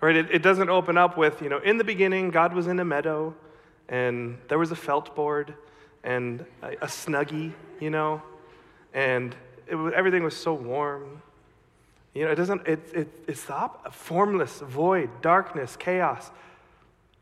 Right? 0.00 0.16
It, 0.16 0.30
it 0.30 0.42
doesn't 0.42 0.70
open 0.70 0.96
up 0.96 1.16
with, 1.16 1.42
you 1.42 1.48
know, 1.48 1.58
in 1.58 1.76
the 1.76 1.84
beginning, 1.84 2.30
God 2.30 2.54
was 2.54 2.66
in 2.66 2.78
a 2.78 2.84
meadow 2.84 3.34
and 3.88 4.38
there 4.48 4.58
was 4.58 4.70
a 4.70 4.76
felt 4.76 5.14
board 5.14 5.54
and 6.04 6.44
a, 6.62 6.68
a 6.68 6.86
snuggie, 6.86 7.52
you 7.80 7.90
know, 7.90 8.22
and 8.94 9.34
it, 9.66 9.76
everything 9.92 10.22
was 10.22 10.36
so 10.36 10.54
warm. 10.54 11.20
You 12.14 12.24
know, 12.24 12.30
it 12.30 12.36
doesn't, 12.36 12.66
it, 12.66 12.80
it, 12.94 13.08
it's 13.28 13.44
the 13.44 13.70
formless, 13.90 14.60
void, 14.60 15.10
darkness, 15.20 15.76
chaos. 15.76 16.30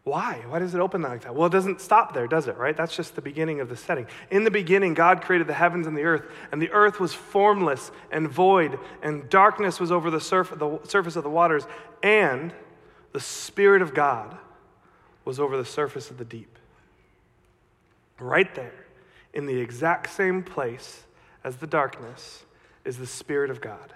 Why? 0.08 0.42
Why 0.48 0.58
does 0.58 0.74
it 0.74 0.80
open 0.80 1.02
like 1.02 1.22
that? 1.22 1.34
Well, 1.34 1.48
it 1.48 1.52
doesn't 1.52 1.82
stop 1.82 2.14
there, 2.14 2.26
does 2.26 2.48
it, 2.48 2.56
right? 2.56 2.74
That's 2.74 2.96
just 2.96 3.14
the 3.14 3.20
beginning 3.20 3.60
of 3.60 3.68
the 3.68 3.76
setting. 3.76 4.06
In 4.30 4.44
the 4.44 4.50
beginning, 4.50 4.94
God 4.94 5.20
created 5.20 5.46
the 5.46 5.54
heavens 5.54 5.86
and 5.86 5.94
the 5.94 6.04
earth, 6.04 6.24
and 6.50 6.62
the 6.62 6.70
earth 6.70 6.98
was 6.98 7.12
formless 7.12 7.90
and 8.10 8.26
void, 8.26 8.78
and 9.02 9.28
darkness 9.28 9.78
was 9.78 9.92
over 9.92 10.10
the, 10.10 10.20
surf- 10.20 10.54
the 10.56 10.80
surface 10.84 11.16
of 11.16 11.24
the 11.24 11.30
waters, 11.30 11.66
and 12.02 12.54
the 13.12 13.20
Spirit 13.20 13.82
of 13.82 13.92
God 13.92 14.38
was 15.26 15.38
over 15.38 15.58
the 15.58 15.64
surface 15.64 16.10
of 16.10 16.16
the 16.16 16.24
deep. 16.24 16.58
Right 18.18 18.54
there, 18.54 18.86
in 19.34 19.44
the 19.44 19.60
exact 19.60 20.10
same 20.10 20.42
place 20.42 21.02
as 21.44 21.56
the 21.56 21.66
darkness, 21.66 22.44
is 22.86 22.96
the 22.96 23.06
Spirit 23.06 23.50
of 23.50 23.60
God. 23.60 23.92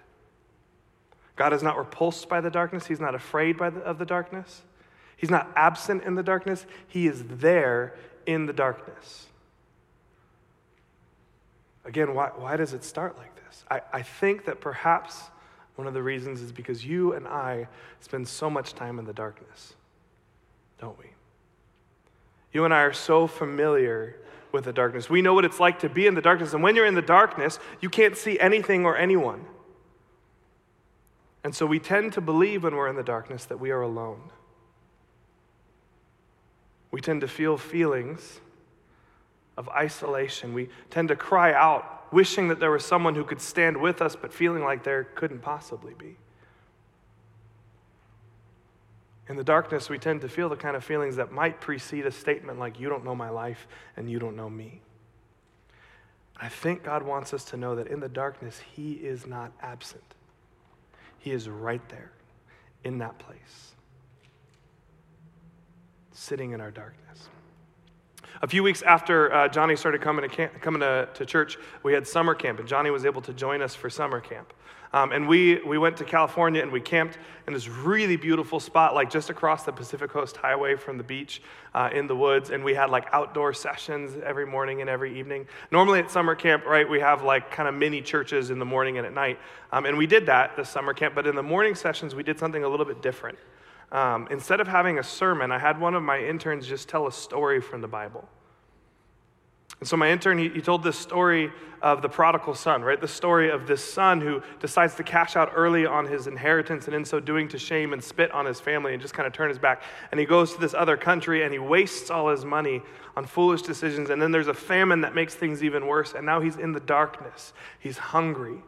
God 1.36 1.54
is 1.54 1.62
not 1.62 1.78
repulsed 1.78 2.28
by 2.28 2.42
the 2.42 2.50
darkness, 2.50 2.86
He's 2.86 3.00
not 3.00 3.14
afraid 3.14 3.56
by 3.56 3.70
the, 3.70 3.80
of 3.80 3.98
the 3.98 4.04
darkness. 4.04 4.60
He's 5.22 5.30
not 5.30 5.48
absent 5.54 6.02
in 6.02 6.16
the 6.16 6.22
darkness, 6.24 6.66
He 6.88 7.06
is 7.06 7.22
there 7.24 7.94
in 8.26 8.46
the 8.46 8.52
darkness. 8.52 9.28
Again, 11.84 12.12
why, 12.12 12.30
why 12.34 12.56
does 12.56 12.72
it 12.72 12.82
start 12.82 13.16
like 13.16 13.34
this? 13.36 13.64
I, 13.70 13.82
I 13.92 14.02
think 14.02 14.46
that 14.46 14.60
perhaps 14.60 15.30
One 15.76 15.86
of 15.86 15.94
the 15.94 16.02
reasons 16.02 16.40
is 16.40 16.52
because 16.52 16.84
you 16.84 17.14
and 17.14 17.26
I 17.26 17.66
spend 18.00 18.28
so 18.28 18.50
much 18.50 18.74
time 18.74 18.98
in 18.98 19.04
the 19.06 19.12
darkness, 19.12 19.74
don't 20.78 20.98
we? 20.98 21.06
You 22.52 22.64
and 22.64 22.74
I 22.74 22.82
are 22.82 22.92
so 22.92 23.26
familiar 23.26 24.16
with 24.52 24.64
the 24.64 24.72
darkness. 24.72 25.08
We 25.08 25.22
know 25.22 25.32
what 25.32 25.46
it's 25.46 25.58
like 25.58 25.78
to 25.78 25.88
be 25.88 26.06
in 26.06 26.14
the 26.14 26.20
darkness. 26.20 26.52
And 26.52 26.62
when 26.62 26.76
you're 26.76 26.86
in 26.86 26.94
the 26.94 27.00
darkness, 27.00 27.58
you 27.80 27.88
can't 27.88 28.16
see 28.16 28.38
anything 28.38 28.84
or 28.84 28.96
anyone. 28.98 29.46
And 31.42 31.54
so 31.54 31.64
we 31.64 31.78
tend 31.78 32.12
to 32.12 32.20
believe 32.20 32.64
when 32.64 32.76
we're 32.76 32.88
in 32.88 32.96
the 32.96 33.02
darkness 33.02 33.46
that 33.46 33.58
we 33.58 33.70
are 33.70 33.80
alone. 33.80 34.20
We 36.92 37.00
tend 37.00 37.22
to 37.22 37.28
feel 37.28 37.56
feelings 37.56 38.40
of 39.56 39.68
isolation. 39.70 40.54
We 40.54 40.68
tend 40.90 41.08
to 41.08 41.16
cry 41.16 41.52
out, 41.52 42.12
wishing 42.12 42.48
that 42.48 42.60
there 42.60 42.70
was 42.70 42.84
someone 42.84 43.14
who 43.14 43.24
could 43.24 43.40
stand 43.40 43.76
with 43.76 44.00
us, 44.00 44.14
but 44.14 44.32
feeling 44.32 44.62
like 44.62 44.84
there 44.84 45.04
couldn't 45.04 45.40
possibly 45.40 45.94
be. 45.94 46.16
In 49.28 49.36
the 49.36 49.44
darkness, 49.44 49.88
we 49.88 49.98
tend 49.98 50.20
to 50.20 50.28
feel 50.28 50.48
the 50.48 50.56
kind 50.56 50.76
of 50.76 50.84
feelings 50.84 51.16
that 51.16 51.32
might 51.32 51.60
precede 51.60 52.06
a 52.06 52.10
statement 52.10 52.58
like, 52.58 52.78
You 52.78 52.88
don't 52.88 53.04
know 53.04 53.14
my 53.14 53.30
life 53.30 53.66
and 53.96 54.10
you 54.10 54.18
don't 54.18 54.36
know 54.36 54.50
me. 54.50 54.82
I 56.36 56.48
think 56.48 56.82
God 56.82 57.02
wants 57.02 57.32
us 57.32 57.44
to 57.46 57.56
know 57.56 57.76
that 57.76 57.86
in 57.86 58.00
the 58.00 58.08
darkness, 58.08 58.60
He 58.74 58.92
is 58.92 59.26
not 59.26 59.52
absent, 59.62 60.04
He 61.18 61.30
is 61.30 61.48
right 61.48 61.86
there 61.88 62.10
in 62.84 62.98
that 62.98 63.18
place, 63.18 63.72
sitting 66.12 66.52
in 66.52 66.60
our 66.60 66.70
darkness. 66.70 67.28
A 68.40 68.46
few 68.46 68.62
weeks 68.62 68.82
after 68.82 69.32
uh, 69.32 69.48
Johnny 69.48 69.76
started 69.76 70.00
coming, 70.00 70.28
to, 70.28 70.34
camp, 70.34 70.60
coming 70.60 70.80
to, 70.80 71.08
to 71.14 71.24
church, 71.24 71.58
we 71.82 71.92
had 71.92 72.06
summer 72.06 72.34
camp, 72.34 72.58
and 72.58 72.68
Johnny 72.68 72.90
was 72.90 73.04
able 73.04 73.22
to 73.22 73.32
join 73.32 73.62
us 73.62 73.74
for 73.74 73.88
summer 73.88 74.20
camp. 74.20 74.52
Um, 74.94 75.12
and 75.12 75.26
we, 75.26 75.62
we 75.62 75.78
went 75.78 75.96
to 75.98 76.04
California 76.04 76.60
and 76.60 76.70
we 76.70 76.80
camped 76.80 77.16
in 77.46 77.54
this 77.54 77.66
really 77.66 78.16
beautiful 78.16 78.60
spot, 78.60 78.94
like 78.94 79.10
just 79.10 79.30
across 79.30 79.64
the 79.64 79.72
Pacific 79.72 80.10
Coast 80.10 80.36
Highway 80.36 80.76
from 80.76 80.98
the 80.98 81.04
beach 81.04 81.40
uh, 81.74 81.88
in 81.92 82.06
the 82.06 82.14
woods. 82.14 82.50
And 82.50 82.62
we 82.62 82.74
had 82.74 82.90
like 82.90 83.06
outdoor 83.12 83.54
sessions 83.54 84.20
every 84.22 84.44
morning 84.44 84.82
and 84.82 84.90
every 84.90 85.18
evening. 85.18 85.46
Normally 85.70 86.00
at 86.00 86.10
summer 86.10 86.34
camp, 86.34 86.66
right, 86.66 86.86
we 86.86 87.00
have 87.00 87.22
like 87.22 87.50
kind 87.50 87.68
of 87.68 87.74
mini 87.74 88.02
churches 88.02 88.50
in 88.50 88.58
the 88.58 88.66
morning 88.66 88.98
and 88.98 89.06
at 89.06 89.14
night. 89.14 89.38
Um, 89.72 89.86
and 89.86 89.96
we 89.96 90.06
did 90.06 90.26
that 90.26 90.56
this 90.56 90.68
summer 90.68 90.92
camp, 90.92 91.14
but 91.14 91.26
in 91.26 91.36
the 91.36 91.42
morning 91.42 91.74
sessions, 91.74 92.14
we 92.14 92.22
did 92.22 92.38
something 92.38 92.62
a 92.62 92.68
little 92.68 92.86
bit 92.86 93.00
different. 93.00 93.38
Um, 93.92 94.26
instead 94.30 94.60
of 94.60 94.66
having 94.66 94.98
a 94.98 95.02
sermon, 95.02 95.52
I 95.52 95.58
had 95.58 95.78
one 95.78 95.94
of 95.94 96.02
my 96.02 96.18
interns 96.18 96.66
just 96.66 96.88
tell 96.88 97.06
a 97.06 97.12
story 97.12 97.60
from 97.60 97.82
the 97.82 97.88
Bible. 97.88 98.26
And 99.80 99.88
so 99.88 99.96
my 99.96 100.10
intern, 100.10 100.38
he, 100.38 100.48
he, 100.48 100.60
told 100.60 100.82
this 100.84 100.96
story 100.96 101.50
of 101.82 102.02
the 102.02 102.08
prodigal 102.08 102.54
son, 102.54 102.82
right? 102.82 103.00
The 103.00 103.08
story 103.08 103.50
of 103.50 103.66
this 103.66 103.84
son 103.84 104.20
who 104.20 104.40
decides 104.60 104.94
to 104.94 105.02
cash 105.02 105.34
out 105.34 105.50
early 105.54 105.84
on 105.84 106.06
his 106.06 106.28
inheritance 106.28 106.86
and 106.86 106.94
in 106.94 107.04
so 107.04 107.18
doing 107.18 107.48
to 107.48 107.58
shame 107.58 107.92
and 107.92 108.02
spit 108.02 108.30
on 108.30 108.46
his 108.46 108.60
family 108.60 108.92
and 108.92 109.02
just 109.02 109.12
kind 109.12 109.26
of 109.26 109.32
turn 109.32 109.48
his 109.48 109.58
back. 109.58 109.82
And 110.12 110.20
he 110.20 110.24
goes 110.24 110.54
to 110.54 110.60
this 110.60 110.72
other 110.72 110.96
country 110.96 111.42
and 111.42 111.52
he 111.52 111.58
wastes 111.58 112.10
all 112.10 112.28
his 112.28 112.44
money 112.44 112.80
on 113.16 113.26
foolish 113.26 113.62
decisions. 113.62 114.08
And 114.08 114.22
then 114.22 114.30
there's 114.30 114.46
a 114.46 114.54
famine 114.54 115.00
that 115.00 115.16
makes 115.16 115.34
things 115.34 115.64
even 115.64 115.86
worse. 115.86 116.14
And 116.14 116.24
now 116.24 116.40
he's 116.40 116.56
in 116.56 116.70
the 116.70 116.80
darkness. 116.80 117.52
He's 117.80 117.98
hungry. 117.98 118.62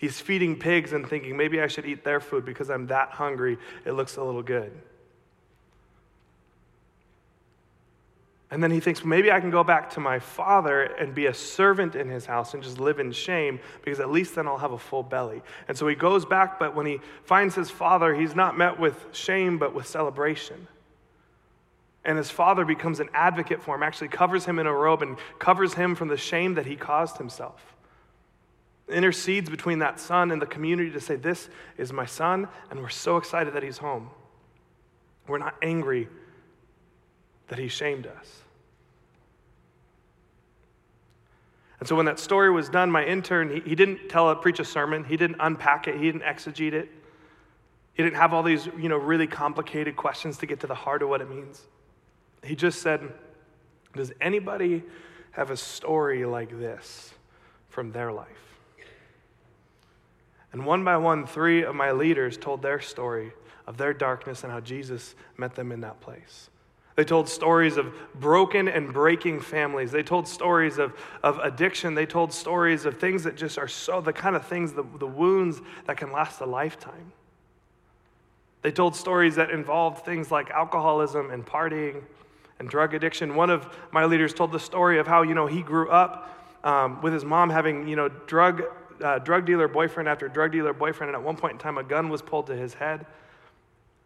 He's 0.00 0.18
feeding 0.18 0.56
pigs 0.56 0.94
and 0.94 1.06
thinking, 1.06 1.36
maybe 1.36 1.60
I 1.60 1.66
should 1.66 1.84
eat 1.84 2.04
their 2.04 2.20
food 2.20 2.46
because 2.46 2.70
I'm 2.70 2.86
that 2.86 3.10
hungry. 3.10 3.58
It 3.84 3.92
looks 3.92 4.16
a 4.16 4.24
little 4.24 4.42
good. 4.42 4.72
And 8.50 8.62
then 8.62 8.70
he 8.70 8.80
thinks, 8.80 9.04
maybe 9.04 9.30
I 9.30 9.40
can 9.40 9.50
go 9.50 9.62
back 9.62 9.90
to 9.90 10.00
my 10.00 10.18
father 10.18 10.84
and 10.84 11.14
be 11.14 11.26
a 11.26 11.34
servant 11.34 11.96
in 11.96 12.08
his 12.08 12.24
house 12.24 12.54
and 12.54 12.62
just 12.62 12.80
live 12.80 12.98
in 12.98 13.12
shame 13.12 13.60
because 13.84 14.00
at 14.00 14.10
least 14.10 14.36
then 14.36 14.48
I'll 14.48 14.56
have 14.56 14.72
a 14.72 14.78
full 14.78 15.02
belly. 15.02 15.42
And 15.68 15.76
so 15.76 15.86
he 15.86 15.94
goes 15.94 16.24
back, 16.24 16.58
but 16.58 16.74
when 16.74 16.86
he 16.86 17.00
finds 17.24 17.54
his 17.54 17.68
father, 17.68 18.14
he's 18.14 18.34
not 18.34 18.56
met 18.56 18.80
with 18.80 19.04
shame, 19.12 19.58
but 19.58 19.74
with 19.74 19.86
celebration. 19.86 20.66
And 22.06 22.16
his 22.16 22.30
father 22.30 22.64
becomes 22.64 23.00
an 23.00 23.10
advocate 23.12 23.62
for 23.62 23.74
him, 23.74 23.82
actually 23.82 24.08
covers 24.08 24.46
him 24.46 24.58
in 24.58 24.66
a 24.66 24.72
robe 24.72 25.02
and 25.02 25.18
covers 25.38 25.74
him 25.74 25.94
from 25.94 26.08
the 26.08 26.16
shame 26.16 26.54
that 26.54 26.64
he 26.64 26.74
caused 26.74 27.18
himself 27.18 27.76
intercedes 28.90 29.48
between 29.48 29.78
that 29.80 30.00
son 30.00 30.30
and 30.30 30.40
the 30.40 30.46
community 30.46 30.90
to 30.90 31.00
say, 31.00 31.16
This 31.16 31.48
is 31.76 31.92
my 31.92 32.06
son, 32.06 32.48
and 32.70 32.80
we're 32.80 32.88
so 32.88 33.16
excited 33.16 33.54
that 33.54 33.62
he's 33.62 33.78
home. 33.78 34.10
We're 35.26 35.38
not 35.38 35.54
angry 35.62 36.08
that 37.48 37.58
he 37.58 37.68
shamed 37.68 38.06
us. 38.06 38.42
And 41.80 41.88
so 41.88 41.96
when 41.96 42.06
that 42.06 42.18
story 42.18 42.50
was 42.50 42.68
done, 42.68 42.90
my 42.90 43.04
intern, 43.04 43.50
he, 43.50 43.60
he 43.60 43.74
didn't 43.74 44.08
tell 44.08 44.30
it, 44.30 44.42
preach 44.42 44.60
a 44.60 44.64
sermon. 44.64 45.02
He 45.02 45.16
didn't 45.16 45.38
unpack 45.40 45.88
it. 45.88 45.96
He 45.96 46.02
didn't 46.02 46.22
exegete 46.22 46.74
it. 46.74 46.90
He 47.94 48.02
didn't 48.02 48.16
have 48.16 48.34
all 48.34 48.42
these, 48.42 48.66
you 48.78 48.88
know, 48.88 48.98
really 48.98 49.26
complicated 49.26 49.96
questions 49.96 50.36
to 50.38 50.46
get 50.46 50.60
to 50.60 50.66
the 50.66 50.74
heart 50.74 51.02
of 51.02 51.08
what 51.08 51.20
it 51.20 51.30
means. 51.30 51.62
He 52.44 52.54
just 52.54 52.82
said, 52.82 53.12
Does 53.94 54.12
anybody 54.20 54.82
have 55.32 55.50
a 55.50 55.56
story 55.56 56.24
like 56.24 56.50
this 56.50 57.14
from 57.68 57.92
their 57.92 58.12
life? 58.12 58.49
And 60.52 60.66
one 60.66 60.84
by 60.84 60.96
one, 60.96 61.26
three 61.26 61.62
of 61.62 61.74
my 61.74 61.92
leaders 61.92 62.36
told 62.36 62.62
their 62.62 62.80
story 62.80 63.32
of 63.66 63.76
their 63.76 63.94
darkness 63.94 64.42
and 64.42 64.52
how 64.52 64.60
Jesus 64.60 65.14
met 65.36 65.54
them 65.54 65.70
in 65.70 65.82
that 65.82 66.00
place. 66.00 66.50
They 66.96 67.04
told 67.04 67.28
stories 67.28 67.76
of 67.76 67.94
broken 68.16 68.68
and 68.68 68.92
breaking 68.92 69.40
families. 69.40 69.92
They 69.92 70.02
told 70.02 70.26
stories 70.26 70.76
of, 70.76 70.92
of 71.22 71.38
addiction. 71.38 71.94
They 71.94 72.04
told 72.04 72.32
stories 72.32 72.84
of 72.84 72.98
things 72.98 73.22
that 73.24 73.36
just 73.36 73.58
are 73.58 73.68
so, 73.68 74.00
the 74.00 74.12
kind 74.12 74.34
of 74.34 74.46
things, 74.46 74.72
the, 74.72 74.84
the 74.98 75.06
wounds 75.06 75.62
that 75.86 75.96
can 75.96 76.12
last 76.12 76.40
a 76.40 76.46
lifetime. 76.46 77.12
They 78.62 78.72
told 78.72 78.96
stories 78.96 79.36
that 79.36 79.50
involved 79.50 80.04
things 80.04 80.30
like 80.30 80.50
alcoholism 80.50 81.30
and 81.30 81.46
partying 81.46 82.02
and 82.58 82.68
drug 82.68 82.92
addiction. 82.92 83.34
One 83.34 83.50
of 83.50 83.74
my 83.92 84.04
leaders 84.04 84.34
told 84.34 84.52
the 84.52 84.60
story 84.60 84.98
of 84.98 85.06
how, 85.06 85.22
you 85.22 85.34
know, 85.34 85.46
he 85.46 85.62
grew 85.62 85.88
up 85.88 86.36
um, 86.64 87.00
with 87.00 87.14
his 87.14 87.24
mom 87.24 87.48
having, 87.48 87.88
you 87.88 87.96
know, 87.96 88.08
drug 88.08 88.64
uh, 89.02 89.18
drug 89.18 89.46
dealer 89.46 89.68
boyfriend 89.68 90.08
after 90.08 90.28
drug 90.28 90.52
dealer 90.52 90.72
boyfriend, 90.72 91.08
and 91.08 91.16
at 91.16 91.24
one 91.24 91.36
point 91.36 91.52
in 91.52 91.58
time, 91.58 91.78
a 91.78 91.84
gun 91.84 92.08
was 92.08 92.22
pulled 92.22 92.46
to 92.48 92.56
his 92.56 92.74
head. 92.74 93.06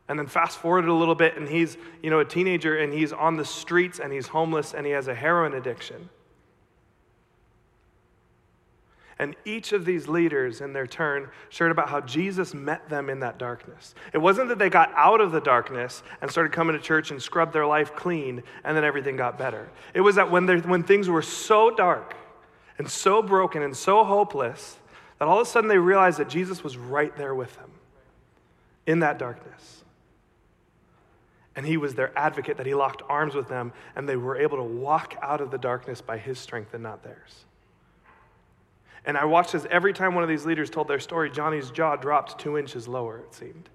And 0.07 0.19
then 0.19 0.27
fast 0.27 0.59
forward 0.59 0.87
a 0.87 0.93
little 0.93 1.15
bit, 1.15 1.37
and 1.37 1.49
he's, 1.49 1.79
you 2.03 2.11
know, 2.11 2.21
a 2.21 2.25
teenager, 2.25 2.77
and 2.79 2.93
he's 2.93 3.13
on 3.13 3.37
the 3.37 3.45
streets, 3.45 3.99
and 3.99 4.13
he's 4.13 4.29
homeless, 4.29 4.75
and 4.75 4.85
he 4.85 4.93
has 4.93 5.09
a 5.09 5.15
heroin 5.15 5.55
addiction. 5.55 6.11
And 9.19 9.37
each 9.45 9.73
of 9.73 9.85
these 9.85 10.09
leaders, 10.09 10.61
in 10.61 10.73
their 10.73 10.87
turn, 10.87 11.29
shared 11.49 11.71
about 11.71 11.89
how 11.89 12.01
Jesus 12.01 12.53
met 12.53 12.89
them 12.89 13.09
in 13.09 13.21
that 13.21 13.39
darkness. 13.39 13.95
It 14.13 14.19
wasn't 14.19 14.49
that 14.49 14.59
they 14.59 14.69
got 14.69 14.93
out 14.97 15.21
of 15.21 15.31
the 15.31 15.41
darkness 15.41 16.03
and 16.21 16.31
started 16.31 16.53
coming 16.53 16.77
to 16.77 16.83
church 16.83 17.11
and 17.11 17.23
scrubbed 17.23 17.53
their 17.53 17.67
life 17.67 17.95
clean, 17.95 18.43
and 18.65 18.77
then 18.77 18.85
everything 18.85 19.17
got 19.17 19.39
better. 19.39 19.71
It 19.95 20.01
was 20.01 20.17
that 20.17 20.31
when, 20.31 20.47
when 20.69 20.83
things 20.83 21.09
were 21.09 21.23
so 21.23 21.71
dark 21.71 22.15
and 22.77 22.91
so 22.91 23.23
broken 23.23 23.63
and 23.63 23.77
so 23.77 24.05
hopeless 24.05 24.79
that 25.18 25.28
all 25.28 25.40
of 25.40 25.47
a 25.47 25.50
sudden 25.50 25.68
they 25.68 25.78
realized 25.78 26.18
that 26.18 26.28
Jesus 26.28 26.64
was 26.64 26.76
right 26.76 27.16
there 27.16 27.35
with 27.35 27.54
them 27.56 27.71
in 28.87 29.00
that 29.00 29.18
darkness. 29.18 29.83
And 31.56 31.64
he 31.64 31.76
was 31.76 31.94
their 31.94 32.16
advocate, 32.18 32.56
that 32.56 32.66
he 32.66 32.75
locked 32.75 33.02
arms 33.09 33.35
with 33.35 33.49
them, 33.49 33.73
and 33.94 34.09
they 34.09 34.16
were 34.16 34.37
able 34.37 34.56
to 34.56 34.64
walk 34.64 35.16
out 35.23 35.40
of 35.40 35.50
the 35.50 35.59
darkness 35.59 36.00
by 36.00 36.18
his 36.18 36.38
strength 36.38 36.75
and 36.75 36.83
not 36.83 37.04
theirs. 37.04 37.44
And 39.06 39.16
I 39.16 39.25
watched 39.25 39.54
as 39.54 39.66
every 39.71 39.92
time 39.92 40.14
one 40.14 40.25
of 40.25 40.28
these 40.28 40.47
leaders 40.47 40.71
told 40.71 40.88
their 40.88 40.99
story, 40.99 41.30
Johnny's 41.30 41.71
jaw 41.71 41.94
dropped 41.97 42.40
two 42.40 42.59
inches 42.59 42.88
lower, 42.88 43.18
it 43.18 43.35
seemed. 43.35 43.68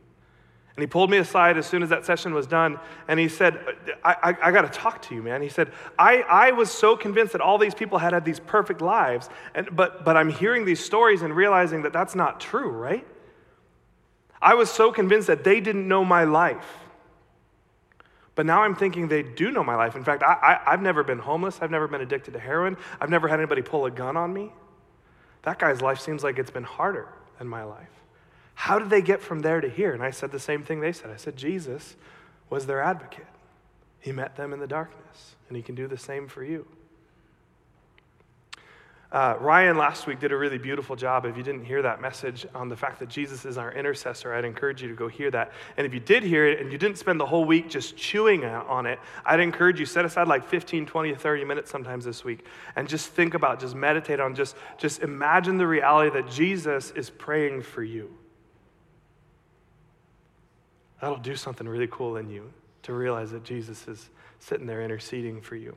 And 0.79 0.83
he 0.85 0.87
pulled 0.87 1.11
me 1.11 1.17
aside 1.17 1.57
as 1.57 1.67
soon 1.67 1.83
as 1.83 1.89
that 1.89 2.05
session 2.05 2.33
was 2.33 2.47
done, 2.47 2.79
and 3.09 3.19
he 3.19 3.27
said, 3.27 3.59
I, 4.01 4.15
I, 4.23 4.47
I 4.47 4.51
got 4.53 4.61
to 4.61 4.69
talk 4.69 5.01
to 5.01 5.13
you, 5.13 5.21
man. 5.21 5.41
He 5.41 5.49
said, 5.49 5.73
I, 5.99 6.21
I 6.21 6.51
was 6.51 6.71
so 6.71 6.95
convinced 6.95 7.33
that 7.33 7.41
all 7.41 7.57
these 7.57 7.75
people 7.75 7.97
had 7.97 8.13
had 8.13 8.23
these 8.23 8.39
perfect 8.39 8.79
lives, 8.79 9.27
and, 9.53 9.75
but, 9.75 10.05
but 10.05 10.15
I'm 10.15 10.29
hearing 10.29 10.63
these 10.63 10.79
stories 10.79 11.21
and 11.21 11.35
realizing 11.35 11.81
that 11.81 11.91
that's 11.91 12.15
not 12.15 12.39
true, 12.39 12.69
right? 12.69 13.05
I 14.41 14.53
was 14.53 14.69
so 14.69 14.89
convinced 14.89 15.27
that 15.27 15.43
they 15.43 15.59
didn't 15.59 15.85
know 15.85 16.05
my 16.05 16.23
life. 16.23 16.77
But 18.35 18.45
now 18.45 18.61
I'm 18.61 18.73
thinking 18.73 19.09
they 19.09 19.23
do 19.23 19.51
know 19.51 19.65
my 19.65 19.75
life. 19.75 19.97
In 19.97 20.05
fact, 20.05 20.23
I, 20.23 20.31
I, 20.31 20.71
I've 20.71 20.81
never 20.81 21.03
been 21.03 21.19
homeless. 21.19 21.59
I've 21.61 21.71
never 21.71 21.89
been 21.89 21.99
addicted 21.99 22.31
to 22.35 22.39
heroin. 22.39 22.77
I've 23.01 23.09
never 23.09 23.27
had 23.27 23.37
anybody 23.37 23.63
pull 23.63 23.85
a 23.85 23.91
gun 23.91 24.15
on 24.15 24.31
me. 24.31 24.53
That 25.41 25.59
guy's 25.59 25.81
life 25.81 25.99
seems 25.99 26.23
like 26.23 26.39
it's 26.39 26.51
been 26.51 26.63
harder 26.63 27.09
than 27.37 27.49
my 27.49 27.63
life. 27.63 27.89
How 28.59 28.77
did 28.77 28.89
they 28.89 29.01
get 29.01 29.21
from 29.21 29.39
there 29.39 29.61
to 29.61 29.69
here? 29.69 29.93
And 29.93 30.03
I 30.03 30.11
said 30.11 30.33
the 30.33 30.39
same 30.39 30.63
thing 30.63 30.81
they 30.81 30.91
said. 30.91 31.11
I 31.11 31.15
said, 31.15 31.37
Jesus 31.37 31.95
was 32.49 32.65
their 32.65 32.81
advocate. 32.81 33.25
He 34.01 34.11
met 34.11 34.35
them 34.35 34.51
in 34.51 34.59
the 34.59 34.67
darkness, 34.67 35.35
and 35.47 35.55
he 35.55 35.63
can 35.63 35.75
do 35.75 35.87
the 35.87 35.97
same 35.97 36.27
for 36.27 36.43
you. 36.43 36.67
Uh, 39.13 39.37
Ryan 39.39 39.77
last 39.77 40.07
week 40.07 40.19
did 40.19 40.33
a 40.33 40.35
really 40.35 40.57
beautiful 40.57 40.97
job. 40.97 41.23
If 41.23 41.37
you 41.37 41.41
didn't 41.41 41.63
hear 41.63 41.81
that 41.83 42.01
message 42.01 42.45
on 42.53 42.67
the 42.67 42.75
fact 42.75 42.99
that 42.99 43.07
Jesus 43.07 43.45
is 43.45 43.57
our 43.57 43.71
intercessor, 43.71 44.33
I'd 44.33 44.43
encourage 44.43 44.81
you 44.81 44.89
to 44.89 44.93
go 44.93 45.07
hear 45.07 45.31
that. 45.31 45.53
And 45.77 45.87
if 45.87 45.93
you 45.93 46.01
did 46.01 46.23
hear 46.23 46.45
it 46.45 46.59
and 46.59 46.69
you 46.69 46.77
didn't 46.77 46.97
spend 46.97 47.17
the 47.17 47.25
whole 47.25 47.45
week 47.45 47.69
just 47.69 47.95
chewing 47.95 48.43
on 48.43 48.85
it, 48.85 48.99
I'd 49.25 49.39
encourage 49.39 49.79
you 49.79 49.85
set 49.85 50.03
aside 50.03 50.27
like 50.27 50.45
15, 50.45 50.85
20, 50.85 51.15
30 51.15 51.45
minutes 51.45 51.71
sometimes 51.71 52.03
this 52.03 52.25
week 52.25 52.45
and 52.75 52.89
just 52.89 53.07
think 53.07 53.35
about, 53.35 53.61
just 53.61 53.73
meditate 53.73 54.19
on, 54.19 54.35
just, 54.35 54.57
just 54.77 55.01
imagine 55.01 55.57
the 55.57 55.65
reality 55.65 56.11
that 56.21 56.29
Jesus 56.29 56.91
is 56.91 57.09
praying 57.09 57.61
for 57.61 57.83
you 57.83 58.13
That'll 61.01 61.17
do 61.17 61.35
something 61.35 61.67
really 61.67 61.87
cool 61.87 62.17
in 62.17 62.29
you 62.29 62.51
to 62.83 62.93
realize 62.93 63.31
that 63.31 63.43
Jesus 63.43 63.87
is 63.87 64.09
sitting 64.39 64.65
there 64.65 64.81
interceding 64.81 65.41
for 65.41 65.55
you. 65.55 65.75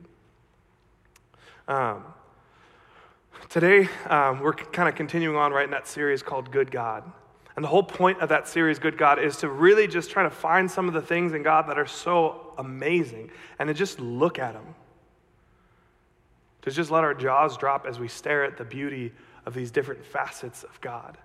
Um, 1.67 2.03
today, 3.49 3.87
um, 4.09 4.41
we're 4.41 4.53
kind 4.53 4.89
of 4.89 4.95
continuing 4.95 5.37
on 5.37 5.51
right 5.51 5.65
in 5.65 5.71
that 5.71 5.87
series 5.87 6.21
called 6.21 6.51
Good 6.51 6.71
God. 6.71 7.09
And 7.55 7.63
the 7.63 7.69
whole 7.69 7.83
point 7.83 8.19
of 8.19 8.29
that 8.29 8.47
series, 8.47 8.79
Good 8.79 8.97
God, 8.97 9.19
is 9.19 9.37
to 9.37 9.49
really 9.49 9.87
just 9.87 10.09
try 10.09 10.23
to 10.23 10.29
find 10.29 10.69
some 10.69 10.87
of 10.87 10.93
the 10.93 11.01
things 11.01 11.33
in 11.33 11.43
God 11.43 11.69
that 11.69 11.77
are 11.77 11.85
so 11.85 12.53
amazing 12.57 13.29
and 13.59 13.67
to 13.67 13.73
just 13.73 13.99
look 13.99 14.39
at 14.39 14.53
them. 14.53 14.75
To 16.63 16.71
just 16.71 16.91
let 16.91 17.03
our 17.03 17.13
jaws 17.13 17.57
drop 17.57 17.85
as 17.85 17.99
we 17.99 18.07
stare 18.07 18.43
at 18.43 18.57
the 18.57 18.65
beauty 18.65 19.11
of 19.45 19.53
these 19.53 19.69
different 19.71 20.03
facets 20.03 20.63
of 20.63 20.79
God 20.81 21.17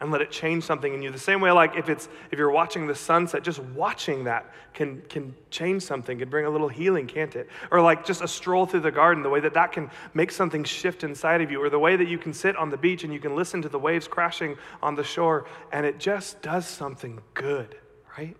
and 0.00 0.10
let 0.10 0.20
it 0.20 0.30
change 0.30 0.62
something 0.62 0.92
in 0.92 1.00
you. 1.00 1.10
The 1.10 1.18
same 1.18 1.40
way, 1.40 1.50
like 1.50 1.74
if 1.76 1.88
it's 1.88 2.08
if 2.30 2.38
you're 2.38 2.50
watching 2.50 2.86
the 2.86 2.94
sunset, 2.94 3.42
just 3.42 3.60
watching 3.60 4.24
that 4.24 4.52
can 4.74 5.00
can 5.08 5.34
change 5.50 5.82
something, 5.82 6.18
can 6.18 6.28
bring 6.28 6.44
a 6.44 6.50
little 6.50 6.68
healing, 6.68 7.06
can't 7.06 7.34
it? 7.34 7.48
Or 7.70 7.80
like 7.80 8.04
just 8.04 8.20
a 8.20 8.28
stroll 8.28 8.66
through 8.66 8.80
the 8.80 8.90
garden, 8.90 9.22
the 9.22 9.30
way 9.30 9.40
that 9.40 9.54
that 9.54 9.72
can 9.72 9.90
make 10.12 10.30
something 10.30 10.64
shift 10.64 11.02
inside 11.02 11.40
of 11.40 11.50
you, 11.50 11.62
or 11.62 11.70
the 11.70 11.78
way 11.78 11.96
that 11.96 12.08
you 12.08 12.18
can 12.18 12.34
sit 12.34 12.56
on 12.56 12.68
the 12.68 12.76
beach 12.76 13.04
and 13.04 13.12
you 13.12 13.20
can 13.20 13.34
listen 13.34 13.62
to 13.62 13.68
the 13.68 13.78
waves 13.78 14.06
crashing 14.06 14.56
on 14.82 14.94
the 14.94 15.04
shore, 15.04 15.46
and 15.72 15.86
it 15.86 15.98
just 15.98 16.42
does 16.42 16.66
something 16.66 17.20
good, 17.32 17.76
right? 18.18 18.36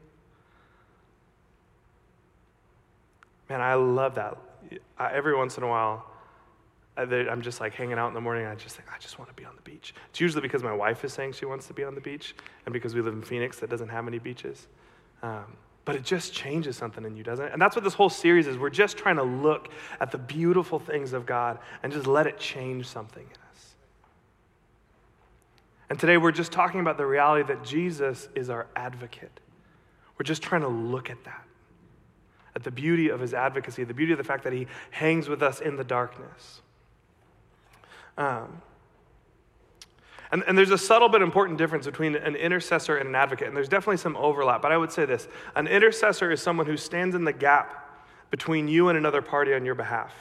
Man, 3.49 3.61
I 3.63 3.75
love 3.75 4.17
that. 4.17 4.37
I, 4.99 5.13
every 5.13 5.35
once 5.35 5.57
in 5.57 5.63
a 5.63 5.69
while, 5.69 6.11
I'm 6.97 7.43
just 7.43 7.61
like 7.61 7.75
hanging 7.75 7.99
out 7.99 8.09
in 8.09 8.15
the 8.15 8.21
morning. 8.21 8.47
I 8.47 8.55
just 8.55 8.77
think, 8.77 8.89
I 8.95 8.99
just 8.99 9.19
want 9.19 9.29
to 9.29 9.35
be 9.35 9.45
on 9.45 9.55
the 9.55 9.63
beach. 9.63 9.95
It's 10.11 10.21
usually 10.21 10.41
because 10.41 10.63
my 10.63 10.73
wife 10.73 11.05
is 11.05 11.13
saying 11.13 11.33
she 11.33 11.45
wants 11.45 11.67
to 11.67 11.75
be 11.75 11.85
on 11.85 11.95
the 11.95 12.01
beach, 12.01 12.35
and 12.65 12.73
because 12.73 12.95
we 12.95 13.03
live 13.03 13.15
in 13.15 13.23
Phoenix 13.23 13.59
that 13.61 13.71
doesn't 13.71 13.91
have 13.91 14.09
any 14.09 14.19
beaches. 14.19 14.67
Um, 15.23 15.57
but 15.85 15.95
it 15.95 16.05
just 16.05 16.33
changes 16.33 16.77
something 16.77 17.05
in 17.05 17.17
you, 17.17 17.23
doesn't 17.23 17.47
it? 17.47 17.53
And 17.53 17.63
that's 17.63 17.77
what 17.77 17.85
this 17.85 17.95
whole 17.95 18.11
series 18.11 18.49
is. 18.49 18.59
We're 18.59 18.71
just 18.71 18.97
trying 18.97 19.17
to 19.17 19.23
look 19.23 19.69
at 20.01 20.11
the 20.11 20.19
beautiful 20.19 20.81
things 20.81 21.13
of 21.13 21.27
God 21.27 21.59
and 21.83 21.93
just 21.93 22.09
let 22.09 22.27
it 22.27 22.39
change 22.39 22.87
something 22.87 23.23
in 23.23 23.41
us. 23.55 23.75
And 25.89 25.99
today 25.99 26.17
we're 26.17 26.33
just 26.33 26.51
talking 26.51 26.81
about 26.81 26.99
the 26.99 27.07
reality 27.07 27.47
that 27.47 27.65
Jesus 27.65 28.29
is 28.35 28.51
our 28.51 28.67
advocate. 28.75 29.39
We're 30.19 30.25
just 30.25 30.43
trying 30.43 30.63
to 30.63 30.69
look 30.69 31.09
at 31.09 31.23
that, 31.23 31.45
at 32.57 32.65
the 32.65 32.73
beauty 32.73 33.11
of 33.11 33.21
his 33.21 33.33
advocacy, 33.33 33.85
the 33.85 33.95
beauty 33.95 34.11
of 34.11 34.19
the 34.19 34.25
fact 34.25 34.43
that 34.43 34.53
he 34.53 34.67
hangs 34.91 35.29
with 35.29 35.41
us 35.41 35.61
in 35.61 35.77
the 35.77 35.85
darkness. 35.85 36.63
Um, 38.17 38.63
and, 40.33 40.43
and 40.47 40.59
there's 40.59 40.71
a 40.71 40.79
subtle 40.79 41.09
but 41.09 41.23
important 41.23 41.59
difference 41.59 41.87
between 41.87 42.15
an 42.17 42.35
intercessor 42.35 42.97
and 42.97 43.09
an 43.09 43.15
advocate, 43.15 43.49
and 43.49 43.57
there's 43.57 43.69
definitely 43.69 43.99
some 43.99 44.17
overlap. 44.17 44.61
But 44.61 44.73
I 44.73 44.77
would 44.77 44.93
say 44.93 45.05
this 45.05 45.29
an 45.55 45.67
intercessor 45.67 46.31
is 46.33 46.43
someone 46.43 46.67
who 46.67 46.77
stands 46.77 47.15
in 47.15 47.25
the 47.25 47.33
gap 47.33 47.83
between 48.31 48.69
you 48.69 48.89
and 48.89 48.99
another 48.99 49.23
party 49.23 49.55
on 49.55 49.65
your 49.65 49.75
behalf. 49.75 50.13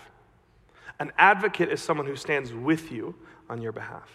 An 1.00 1.12
advocate 1.18 1.70
is 1.70 1.82
someone 1.82 2.06
who 2.06 2.16
stands 2.16 2.54
with 2.54 2.92
you 2.92 3.16
on 3.50 3.62
your 3.62 3.72
behalf. 3.72 4.10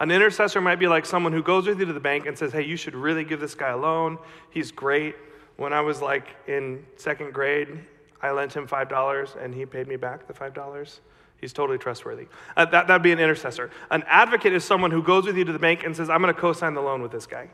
An 0.00 0.10
intercessor 0.10 0.60
might 0.60 0.76
be 0.76 0.86
like 0.86 1.06
someone 1.06 1.32
who 1.32 1.42
goes 1.42 1.66
with 1.66 1.78
you 1.78 1.86
to 1.86 1.92
the 1.92 2.00
bank 2.00 2.26
and 2.26 2.36
says, 2.36 2.52
Hey, 2.52 2.64
you 2.64 2.76
should 2.76 2.94
really 2.94 3.24
give 3.24 3.40
this 3.40 3.54
guy 3.54 3.70
a 3.70 3.76
loan. 3.76 4.18
He's 4.50 4.70
great. 4.72 5.16
When 5.56 5.72
I 5.72 5.80
was 5.80 6.00
like 6.00 6.36
in 6.46 6.84
second 6.96 7.34
grade, 7.34 7.80
I 8.20 8.30
lent 8.30 8.54
him 8.54 8.66
$5 8.66 9.42
and 9.42 9.54
he 9.54 9.66
paid 9.66 9.88
me 9.88 9.96
back 9.96 10.26
the 10.26 10.32
$5. 10.32 11.00
He's 11.40 11.52
totally 11.52 11.78
trustworthy. 11.78 12.26
Uh, 12.56 12.64
that 12.66 12.88
would 12.88 13.02
be 13.02 13.12
an 13.12 13.20
intercessor. 13.20 13.70
An 13.90 14.02
advocate 14.06 14.52
is 14.52 14.64
someone 14.64 14.90
who 14.90 15.02
goes 15.02 15.24
with 15.24 15.36
you 15.36 15.44
to 15.44 15.52
the 15.52 15.58
bank 15.58 15.84
and 15.84 15.94
says, 15.94 16.10
I'm 16.10 16.20
going 16.20 16.34
to 16.34 16.40
co 16.40 16.52
sign 16.52 16.74
the 16.74 16.80
loan 16.80 17.00
with 17.00 17.12
this 17.12 17.26
guy. 17.26 17.48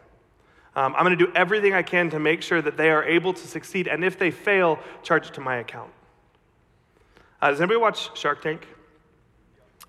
Um, 0.77 0.95
I'm 0.97 1.05
going 1.05 1.17
to 1.17 1.27
do 1.27 1.33
everything 1.35 1.75
I 1.75 1.83
can 1.83 2.11
to 2.11 2.19
make 2.19 2.43
sure 2.43 2.61
that 2.61 2.77
they 2.77 2.91
are 2.91 3.05
able 3.05 3.33
to 3.33 3.47
succeed. 3.47 3.87
And 3.87 4.05
if 4.05 4.19
they 4.19 4.31
fail, 4.31 4.79
charge 5.03 5.29
it 5.29 5.35
to 5.35 5.41
my 5.41 5.57
account. 5.57 5.91
Uh, 7.41 7.51
does 7.51 7.61
anybody 7.61 7.79
watch 7.79 8.17
Shark 8.19 8.43
Tank? 8.43 8.67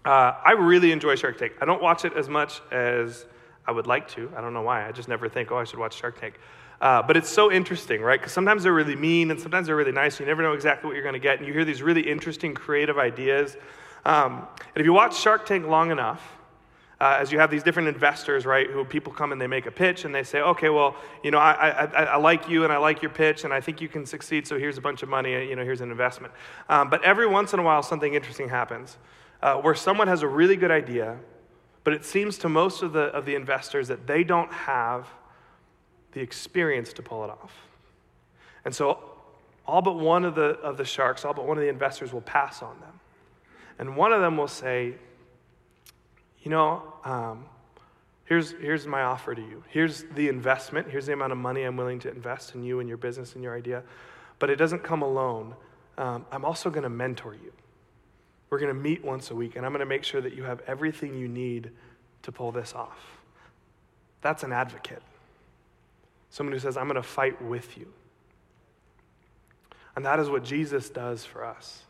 Uh, 0.03 0.33
I 0.45 0.51
really 0.51 0.91
enjoy 0.91 1.15
Shark 1.15 1.37
Tank. 1.37 1.53
I 1.61 1.65
don't 1.65 1.81
watch 1.81 2.05
it 2.05 2.13
as 2.13 2.29
much 2.29 2.61
as 2.71 3.25
I 3.65 3.71
would 3.71 3.87
like 3.87 4.07
to. 4.09 4.31
I 4.35 4.41
don't 4.41 4.53
know 4.53 4.61
why. 4.61 4.87
I 4.87 4.91
just 4.91 5.07
never 5.07 5.27
think, 5.27 5.51
oh, 5.51 5.57
I 5.57 5.63
should 5.63 5.79
watch 5.79 5.95
Shark 5.95 6.19
Tank. 6.19 6.35
Uh, 6.81 7.01
but 7.01 7.17
it's 7.17 7.29
so 7.29 7.51
interesting, 7.51 8.01
right? 8.01 8.19
Because 8.19 8.33
sometimes 8.33 8.63
they're 8.63 8.73
really 8.73 8.95
mean 8.95 9.31
and 9.31 9.39
sometimes 9.39 9.67
they're 9.67 9.75
really 9.75 9.91
nice. 9.91 10.19
You 10.19 10.25
never 10.25 10.43
know 10.43 10.53
exactly 10.53 10.87
what 10.87 10.93
you're 10.93 11.03
going 11.03 11.13
to 11.13 11.19
get. 11.19 11.39
And 11.39 11.47
you 11.47 11.53
hear 11.53 11.65
these 11.65 11.81
really 11.81 12.01
interesting, 12.01 12.53
creative 12.53 12.97
ideas. 12.97 13.57
Um, 14.05 14.47
and 14.57 14.81
if 14.81 14.85
you 14.85 14.93
watch 14.93 15.19
Shark 15.19 15.45
Tank 15.45 15.65
long 15.65 15.91
enough, 15.91 16.21
uh, 17.01 17.17
as 17.19 17.31
you 17.31 17.39
have 17.39 17.51
these 17.51 17.63
different 17.63 17.89
investors, 17.89 18.45
right, 18.45 18.69
who 18.69 18.85
people 18.85 19.11
come 19.11 19.31
and 19.31 19.41
they 19.41 19.47
make 19.47 19.65
a 19.65 19.71
pitch 19.71 20.05
and 20.05 20.15
they 20.15 20.23
say, 20.23 20.39
okay, 20.39 20.69
well, 20.69 20.95
you 21.23 21.31
know, 21.31 21.39
I, 21.39 21.85
I, 21.85 22.03
I 22.03 22.17
like 22.17 22.47
you 22.47 22.63
and 22.63 22.71
I 22.71 22.77
like 22.77 23.01
your 23.01 23.11
pitch 23.11 23.43
and 23.43 23.53
I 23.53 23.59
think 23.59 23.81
you 23.81 23.89
can 23.89 24.05
succeed, 24.05 24.47
so 24.47 24.57
here's 24.57 24.77
a 24.77 24.81
bunch 24.81 25.03
of 25.03 25.09
money, 25.09 25.49
you 25.49 25.55
know, 25.55 25.63
here's 25.63 25.81
an 25.81 25.91
investment. 25.91 26.33
Um, 26.69 26.89
but 26.89 27.03
every 27.03 27.27
once 27.27 27.53
in 27.53 27.59
a 27.59 27.63
while, 27.63 27.83
something 27.83 28.13
interesting 28.13 28.47
happens 28.47 28.97
uh, 29.41 29.55
where 29.55 29.75
someone 29.75 30.07
has 30.07 30.21
a 30.21 30.27
really 30.27 30.55
good 30.55 30.71
idea, 30.71 31.17
but 31.83 31.93
it 31.93 32.05
seems 32.05 32.37
to 32.39 32.49
most 32.49 32.81
of 32.81 32.93
the, 32.93 33.05
of 33.07 33.25
the 33.25 33.35
investors 33.35 33.89
that 33.89 34.07
they 34.07 34.23
don't 34.23 34.51
have 34.51 35.07
the 36.13 36.21
experience 36.21 36.93
to 36.93 37.01
pull 37.01 37.25
it 37.25 37.29
off. 37.29 37.53
And 38.63 38.73
so 38.73 38.99
all 39.67 39.81
but 39.81 39.97
one 39.97 40.23
of 40.23 40.33
the, 40.35 40.59
of 40.61 40.77
the 40.77 40.85
sharks, 40.85 41.25
all 41.25 41.33
but 41.33 41.45
one 41.45 41.57
of 41.57 41.61
the 41.61 41.69
investors 41.69 42.13
will 42.13 42.21
pass 42.21 42.61
on 42.61 42.79
them. 42.79 42.99
And 43.79 43.97
one 43.97 44.13
of 44.13 44.21
them 44.21 44.37
will 44.37 44.47
say, 44.47 44.93
You 46.41 46.51
know, 46.51 46.83
um, 47.03 47.45
here's, 48.25 48.51
here's 48.51 48.87
my 48.87 49.03
offer 49.03 49.35
to 49.35 49.41
you. 49.41 49.63
Here's 49.69 50.03
the 50.15 50.29
investment. 50.29 50.89
Here's 50.89 51.05
the 51.05 51.13
amount 51.13 51.31
of 51.31 51.37
money 51.37 51.63
I'm 51.63 51.77
willing 51.77 51.99
to 51.99 52.09
invest 52.09 52.55
in 52.55 52.63
you 52.63 52.79
and 52.79 52.87
your 52.87 52.97
business 52.97 53.33
and 53.35 53.43
your 53.43 53.55
idea. 53.55 53.83
But 54.39 54.49
it 54.49 54.57
doesn't 54.57 54.83
come 54.83 55.01
alone. 55.01 55.55
Um, 55.97 56.25
I'm 56.31 56.45
also 56.45 56.69
going 56.69 56.83
to 56.83 56.89
mentor 56.89 57.33
you. 57.33 57.53
We're 58.49 58.59
going 58.59 58.73
to 58.73 58.79
meet 58.79 59.03
once 59.03 59.31
a 59.31 59.35
week, 59.35 59.55
and 59.55 59.65
I'm 59.65 59.71
going 59.71 59.79
to 59.79 59.85
make 59.85 60.03
sure 60.03 60.21
that 60.21 60.33
you 60.33 60.43
have 60.43 60.61
everything 60.67 61.17
you 61.17 61.27
need 61.27 61.71
to 62.23 62.31
pull 62.31 62.51
this 62.51 62.73
off. 62.73 62.99
That's 64.21 64.43
an 64.43 64.51
advocate. 64.51 65.01
Someone 66.29 66.53
who 66.53 66.59
says, 66.59 66.77
I'm 66.77 66.85
going 66.85 66.95
to 66.95 67.03
fight 67.03 67.41
with 67.41 67.77
you. 67.77 67.91
And 69.95 70.05
that 70.05 70.19
is 70.19 70.29
what 70.29 70.43
Jesus 70.43 70.89
does 70.89 71.23
for 71.23 71.45
us. 71.45 71.84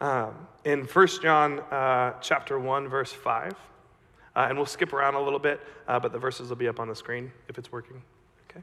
Um, 0.00 0.34
in 0.64 0.84
1 0.84 1.06
John 1.22 1.60
uh, 1.60 2.14
chapter 2.20 2.58
1, 2.58 2.88
verse 2.88 3.12
5, 3.12 3.52
uh, 3.52 4.46
and 4.48 4.56
we'll 4.56 4.66
skip 4.66 4.92
around 4.92 5.14
a 5.14 5.20
little 5.20 5.38
bit, 5.38 5.60
uh, 5.86 6.00
but 6.00 6.12
the 6.12 6.18
verses 6.18 6.48
will 6.48 6.56
be 6.56 6.68
up 6.68 6.80
on 6.80 6.88
the 6.88 6.96
screen 6.96 7.30
if 7.48 7.58
it's 7.58 7.70
working. 7.70 8.02
Okay? 8.50 8.62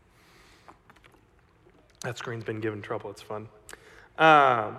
That 2.02 2.18
screen's 2.18 2.44
been 2.44 2.60
given 2.60 2.82
trouble. 2.82 3.10
It's 3.10 3.22
fun. 3.22 3.48
Um, 4.18 4.78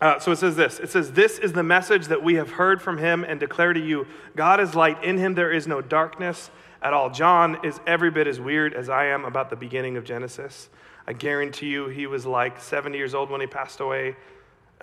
uh, 0.00 0.18
so 0.18 0.32
it 0.32 0.36
says 0.36 0.56
this 0.56 0.80
it 0.80 0.90
says, 0.90 1.12
This 1.12 1.38
is 1.38 1.52
the 1.52 1.62
message 1.62 2.08
that 2.08 2.22
we 2.22 2.34
have 2.34 2.50
heard 2.50 2.82
from 2.82 2.98
him 2.98 3.24
and 3.24 3.40
declare 3.40 3.72
to 3.72 3.80
you 3.80 4.06
God 4.36 4.60
is 4.60 4.74
light. 4.74 5.02
In 5.02 5.18
him 5.18 5.34
there 5.34 5.50
is 5.50 5.66
no 5.66 5.80
darkness 5.80 6.50
at 6.82 6.92
all. 6.92 7.10
John 7.10 7.64
is 7.64 7.80
every 7.86 8.10
bit 8.10 8.26
as 8.26 8.38
weird 8.38 8.74
as 8.74 8.88
I 8.88 9.06
am 9.06 9.24
about 9.24 9.48
the 9.48 9.56
beginning 9.56 9.96
of 9.96 10.04
Genesis. 10.04 10.68
I 11.06 11.12
guarantee 11.12 11.68
you 11.68 11.88
he 11.88 12.06
was 12.06 12.26
like 12.26 12.60
70 12.60 12.96
years 12.98 13.14
old 13.14 13.30
when 13.30 13.40
he 13.40 13.46
passed 13.46 13.80
away. 13.80 14.16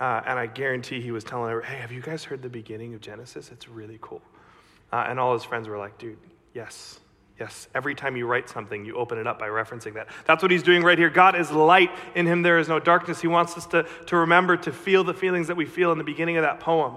Uh, 0.02 0.20
and 0.26 0.36
I 0.36 0.46
guarantee 0.46 1.00
he 1.00 1.12
was 1.12 1.22
telling 1.22 1.52
her, 1.52 1.60
hey, 1.60 1.76
have 1.76 1.92
you 1.92 2.00
guys 2.00 2.24
heard 2.24 2.42
the 2.42 2.48
beginning 2.48 2.92
of 2.92 3.00
Genesis? 3.00 3.52
It's 3.52 3.68
really 3.68 3.98
cool. 4.00 4.20
Uh, 4.92 5.06
and 5.08 5.20
all 5.20 5.32
his 5.32 5.44
friends 5.44 5.68
were 5.68 5.78
like, 5.78 5.96
dude, 5.96 6.18
yes, 6.52 6.98
yes. 7.38 7.68
Every 7.72 7.94
time 7.94 8.16
you 8.16 8.26
write 8.26 8.48
something, 8.48 8.84
you 8.84 8.96
open 8.96 9.16
it 9.16 9.28
up 9.28 9.38
by 9.38 9.46
referencing 9.46 9.94
that. 9.94 10.08
That's 10.24 10.42
what 10.42 10.50
he's 10.50 10.64
doing 10.64 10.82
right 10.82 10.98
here. 10.98 11.08
God 11.08 11.36
is 11.36 11.52
light. 11.52 11.92
In 12.16 12.26
him, 12.26 12.42
there 12.42 12.58
is 12.58 12.68
no 12.68 12.80
darkness. 12.80 13.20
He 13.20 13.28
wants 13.28 13.56
us 13.56 13.64
to, 13.66 13.86
to 14.06 14.16
remember 14.16 14.56
to 14.56 14.72
feel 14.72 15.04
the 15.04 15.14
feelings 15.14 15.46
that 15.46 15.56
we 15.56 15.66
feel 15.66 15.92
in 15.92 15.98
the 15.98 16.04
beginning 16.04 16.36
of 16.36 16.42
that 16.42 16.58
poem. 16.58 16.94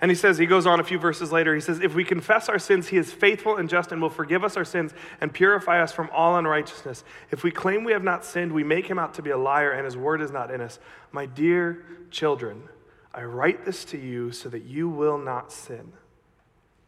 And 0.00 0.10
he 0.10 0.14
says, 0.14 0.38
he 0.38 0.46
goes 0.46 0.66
on 0.66 0.80
a 0.80 0.84
few 0.84 0.98
verses 0.98 1.30
later, 1.30 1.54
he 1.54 1.60
says, 1.60 1.80
If 1.80 1.94
we 1.94 2.04
confess 2.04 2.48
our 2.48 2.58
sins, 2.58 2.88
he 2.88 2.96
is 2.96 3.12
faithful 3.12 3.56
and 3.56 3.68
just 3.68 3.92
and 3.92 4.00
will 4.00 4.08
forgive 4.08 4.42
us 4.42 4.56
our 4.56 4.64
sins 4.64 4.92
and 5.20 5.32
purify 5.32 5.82
us 5.82 5.92
from 5.92 6.08
all 6.12 6.36
unrighteousness. 6.36 7.04
If 7.30 7.44
we 7.44 7.50
claim 7.50 7.84
we 7.84 7.92
have 7.92 8.02
not 8.02 8.24
sinned, 8.24 8.52
we 8.52 8.64
make 8.64 8.86
him 8.86 8.98
out 8.98 9.14
to 9.14 9.22
be 9.22 9.30
a 9.30 9.36
liar 9.36 9.72
and 9.72 9.84
his 9.84 9.98
word 9.98 10.22
is 10.22 10.30
not 10.30 10.50
in 10.50 10.62
us. 10.62 10.78
My 11.12 11.26
dear 11.26 11.84
children, 12.10 12.62
I 13.12 13.24
write 13.24 13.66
this 13.66 13.84
to 13.86 13.98
you 13.98 14.32
so 14.32 14.48
that 14.48 14.64
you 14.64 14.88
will 14.88 15.18
not 15.18 15.52
sin. 15.52 15.92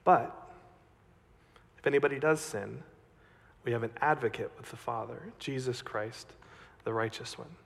But 0.04 0.34
if 1.78 1.86
anybody 1.86 2.18
does 2.18 2.40
sin, 2.40 2.82
we 3.64 3.72
have 3.72 3.82
an 3.82 3.92
advocate 4.00 4.52
with 4.56 4.70
the 4.70 4.76
Father, 4.76 5.32
Jesus 5.38 5.82
Christ, 5.82 6.32
the 6.84 6.92
righteous 6.92 7.38
one. 7.38 7.56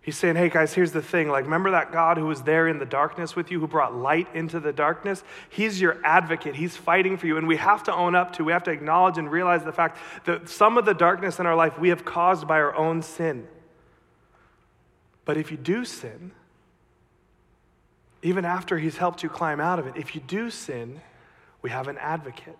He's 0.00 0.16
saying, 0.16 0.36
hey 0.36 0.48
guys, 0.48 0.72
here's 0.72 0.92
the 0.92 1.02
thing. 1.02 1.28
Like, 1.28 1.44
remember 1.44 1.72
that 1.72 1.92
God 1.92 2.16
who 2.16 2.26
was 2.26 2.42
there 2.42 2.66
in 2.66 2.78
the 2.78 2.86
darkness 2.86 3.36
with 3.36 3.50
you, 3.50 3.60
who 3.60 3.66
brought 3.66 3.94
light 3.94 4.28
into 4.34 4.58
the 4.58 4.72
darkness? 4.72 5.22
He's 5.50 5.80
your 5.80 5.98
advocate. 6.02 6.54
He's 6.54 6.76
fighting 6.76 7.18
for 7.18 7.26
you. 7.26 7.36
And 7.36 7.46
we 7.46 7.56
have 7.56 7.82
to 7.84 7.94
own 7.94 8.14
up 8.14 8.34
to, 8.34 8.44
we 8.44 8.52
have 8.52 8.62
to 8.64 8.70
acknowledge 8.70 9.18
and 9.18 9.30
realize 9.30 9.64
the 9.64 9.72
fact 9.72 9.98
that 10.24 10.48
some 10.48 10.78
of 10.78 10.84
the 10.84 10.94
darkness 10.94 11.38
in 11.40 11.46
our 11.46 11.56
life 11.56 11.78
we 11.78 11.90
have 11.90 12.04
caused 12.04 12.48
by 12.48 12.56
our 12.56 12.74
own 12.74 13.02
sin. 13.02 13.46
But 15.24 15.36
if 15.36 15.50
you 15.50 15.58
do 15.58 15.84
sin, 15.84 16.32
even 18.22 18.46
after 18.46 18.78
He's 18.78 18.96
helped 18.96 19.22
you 19.22 19.28
climb 19.28 19.60
out 19.60 19.78
of 19.78 19.86
it, 19.86 19.96
if 19.96 20.14
you 20.14 20.22
do 20.22 20.48
sin, 20.48 21.02
we 21.60 21.68
have 21.70 21.88
an 21.88 21.98
advocate. 21.98 22.56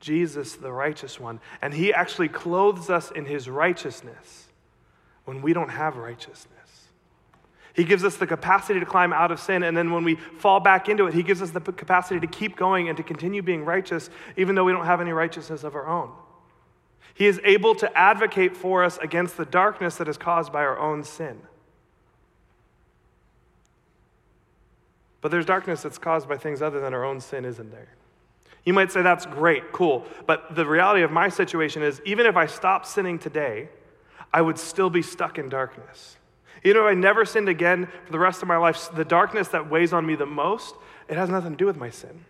Jesus, 0.00 0.54
the 0.56 0.72
righteous 0.72 1.20
one. 1.20 1.40
And 1.62 1.72
he 1.72 1.94
actually 1.94 2.28
clothes 2.28 2.90
us 2.90 3.10
in 3.12 3.24
his 3.24 3.48
righteousness 3.48 4.48
when 5.24 5.42
we 5.42 5.52
don't 5.52 5.70
have 5.70 5.96
righteousness. 5.96 6.48
He 7.74 7.84
gives 7.84 8.04
us 8.04 8.16
the 8.16 8.26
capacity 8.26 8.80
to 8.80 8.86
climb 8.86 9.12
out 9.12 9.30
of 9.30 9.40
sin, 9.40 9.62
and 9.62 9.76
then 9.76 9.92
when 9.92 10.04
we 10.04 10.16
fall 10.16 10.60
back 10.60 10.88
into 10.88 11.06
it, 11.06 11.14
He 11.14 11.22
gives 11.22 11.40
us 11.40 11.50
the 11.50 11.60
capacity 11.60 12.20
to 12.20 12.26
keep 12.26 12.56
going 12.56 12.88
and 12.88 12.96
to 12.98 13.02
continue 13.02 13.42
being 13.42 13.64
righteous, 13.64 14.10
even 14.36 14.54
though 14.54 14.64
we 14.64 14.72
don't 14.72 14.84
have 14.84 15.00
any 15.00 15.12
righteousness 15.12 15.64
of 15.64 15.74
our 15.74 15.86
own. 15.86 16.10
He 17.14 17.26
is 17.26 17.40
able 17.44 17.74
to 17.76 17.96
advocate 17.96 18.56
for 18.56 18.84
us 18.84 18.98
against 18.98 19.36
the 19.36 19.44
darkness 19.44 19.96
that 19.96 20.08
is 20.08 20.18
caused 20.18 20.52
by 20.52 20.60
our 20.60 20.78
own 20.78 21.04
sin. 21.04 21.40
But 25.20 25.30
there's 25.30 25.46
darkness 25.46 25.82
that's 25.82 25.98
caused 25.98 26.28
by 26.28 26.36
things 26.36 26.60
other 26.60 26.80
than 26.80 26.92
our 26.92 27.04
own 27.04 27.20
sin, 27.20 27.44
isn't 27.44 27.70
there? 27.70 27.88
You 28.64 28.72
might 28.72 28.92
say, 28.92 29.02
that's 29.02 29.24
great, 29.24 29.72
cool. 29.72 30.04
But 30.26 30.54
the 30.54 30.66
reality 30.66 31.02
of 31.02 31.10
my 31.10 31.28
situation 31.28 31.82
is, 31.82 32.00
even 32.04 32.26
if 32.26 32.36
I 32.36 32.46
stop 32.46 32.84
sinning 32.86 33.18
today, 33.18 33.68
I 34.32 34.42
would 34.42 34.58
still 34.58 34.90
be 34.90 35.02
stuck 35.02 35.38
in 35.38 35.48
darkness. 35.48 36.16
You 36.62 36.74
know, 36.74 36.86
I 36.86 36.94
never 36.94 37.24
sinned 37.24 37.48
again 37.48 37.88
for 38.06 38.12
the 38.12 38.18
rest 38.18 38.42
of 38.42 38.48
my 38.48 38.56
life. 38.56 38.88
The 38.94 39.04
darkness 39.04 39.48
that 39.48 39.68
weighs 39.68 39.92
on 39.92 40.06
me 40.06 40.14
the 40.14 40.26
most, 40.26 40.74
it 41.08 41.16
has 41.16 41.28
nothing 41.28 41.52
to 41.52 41.56
do 41.56 41.66
with 41.66 41.76
my 41.76 41.90
sin. 41.90 42.24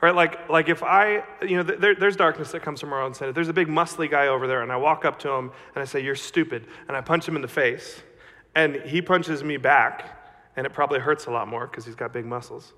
Right? 0.00 0.14
Like, 0.14 0.48
like 0.48 0.70
if 0.70 0.82
I, 0.82 1.22
you 1.42 1.58
know, 1.58 1.62
there, 1.62 1.94
there's 1.94 2.16
darkness 2.16 2.52
that 2.52 2.62
comes 2.62 2.80
from 2.80 2.92
our 2.92 3.02
own 3.02 3.12
sin. 3.12 3.28
If 3.28 3.34
there's 3.34 3.50
a 3.50 3.52
big 3.52 3.68
muscly 3.68 4.10
guy 4.10 4.28
over 4.28 4.46
there 4.46 4.62
and 4.62 4.72
I 4.72 4.76
walk 4.76 5.04
up 5.04 5.18
to 5.20 5.30
him 5.30 5.52
and 5.74 5.82
I 5.82 5.84
say, 5.84 6.02
You're 6.02 6.14
stupid, 6.14 6.66
and 6.88 6.96
I 6.96 7.02
punch 7.02 7.28
him 7.28 7.36
in 7.36 7.42
the 7.42 7.48
face, 7.48 8.02
and 8.54 8.76
he 8.76 9.02
punches 9.02 9.44
me 9.44 9.58
back, 9.58 10.18
and 10.56 10.66
it 10.66 10.72
probably 10.72 11.00
hurts 11.00 11.26
a 11.26 11.30
lot 11.30 11.48
more 11.48 11.66
because 11.66 11.84
he's 11.84 11.94
got 11.94 12.14
big 12.14 12.24
muscles. 12.24 12.72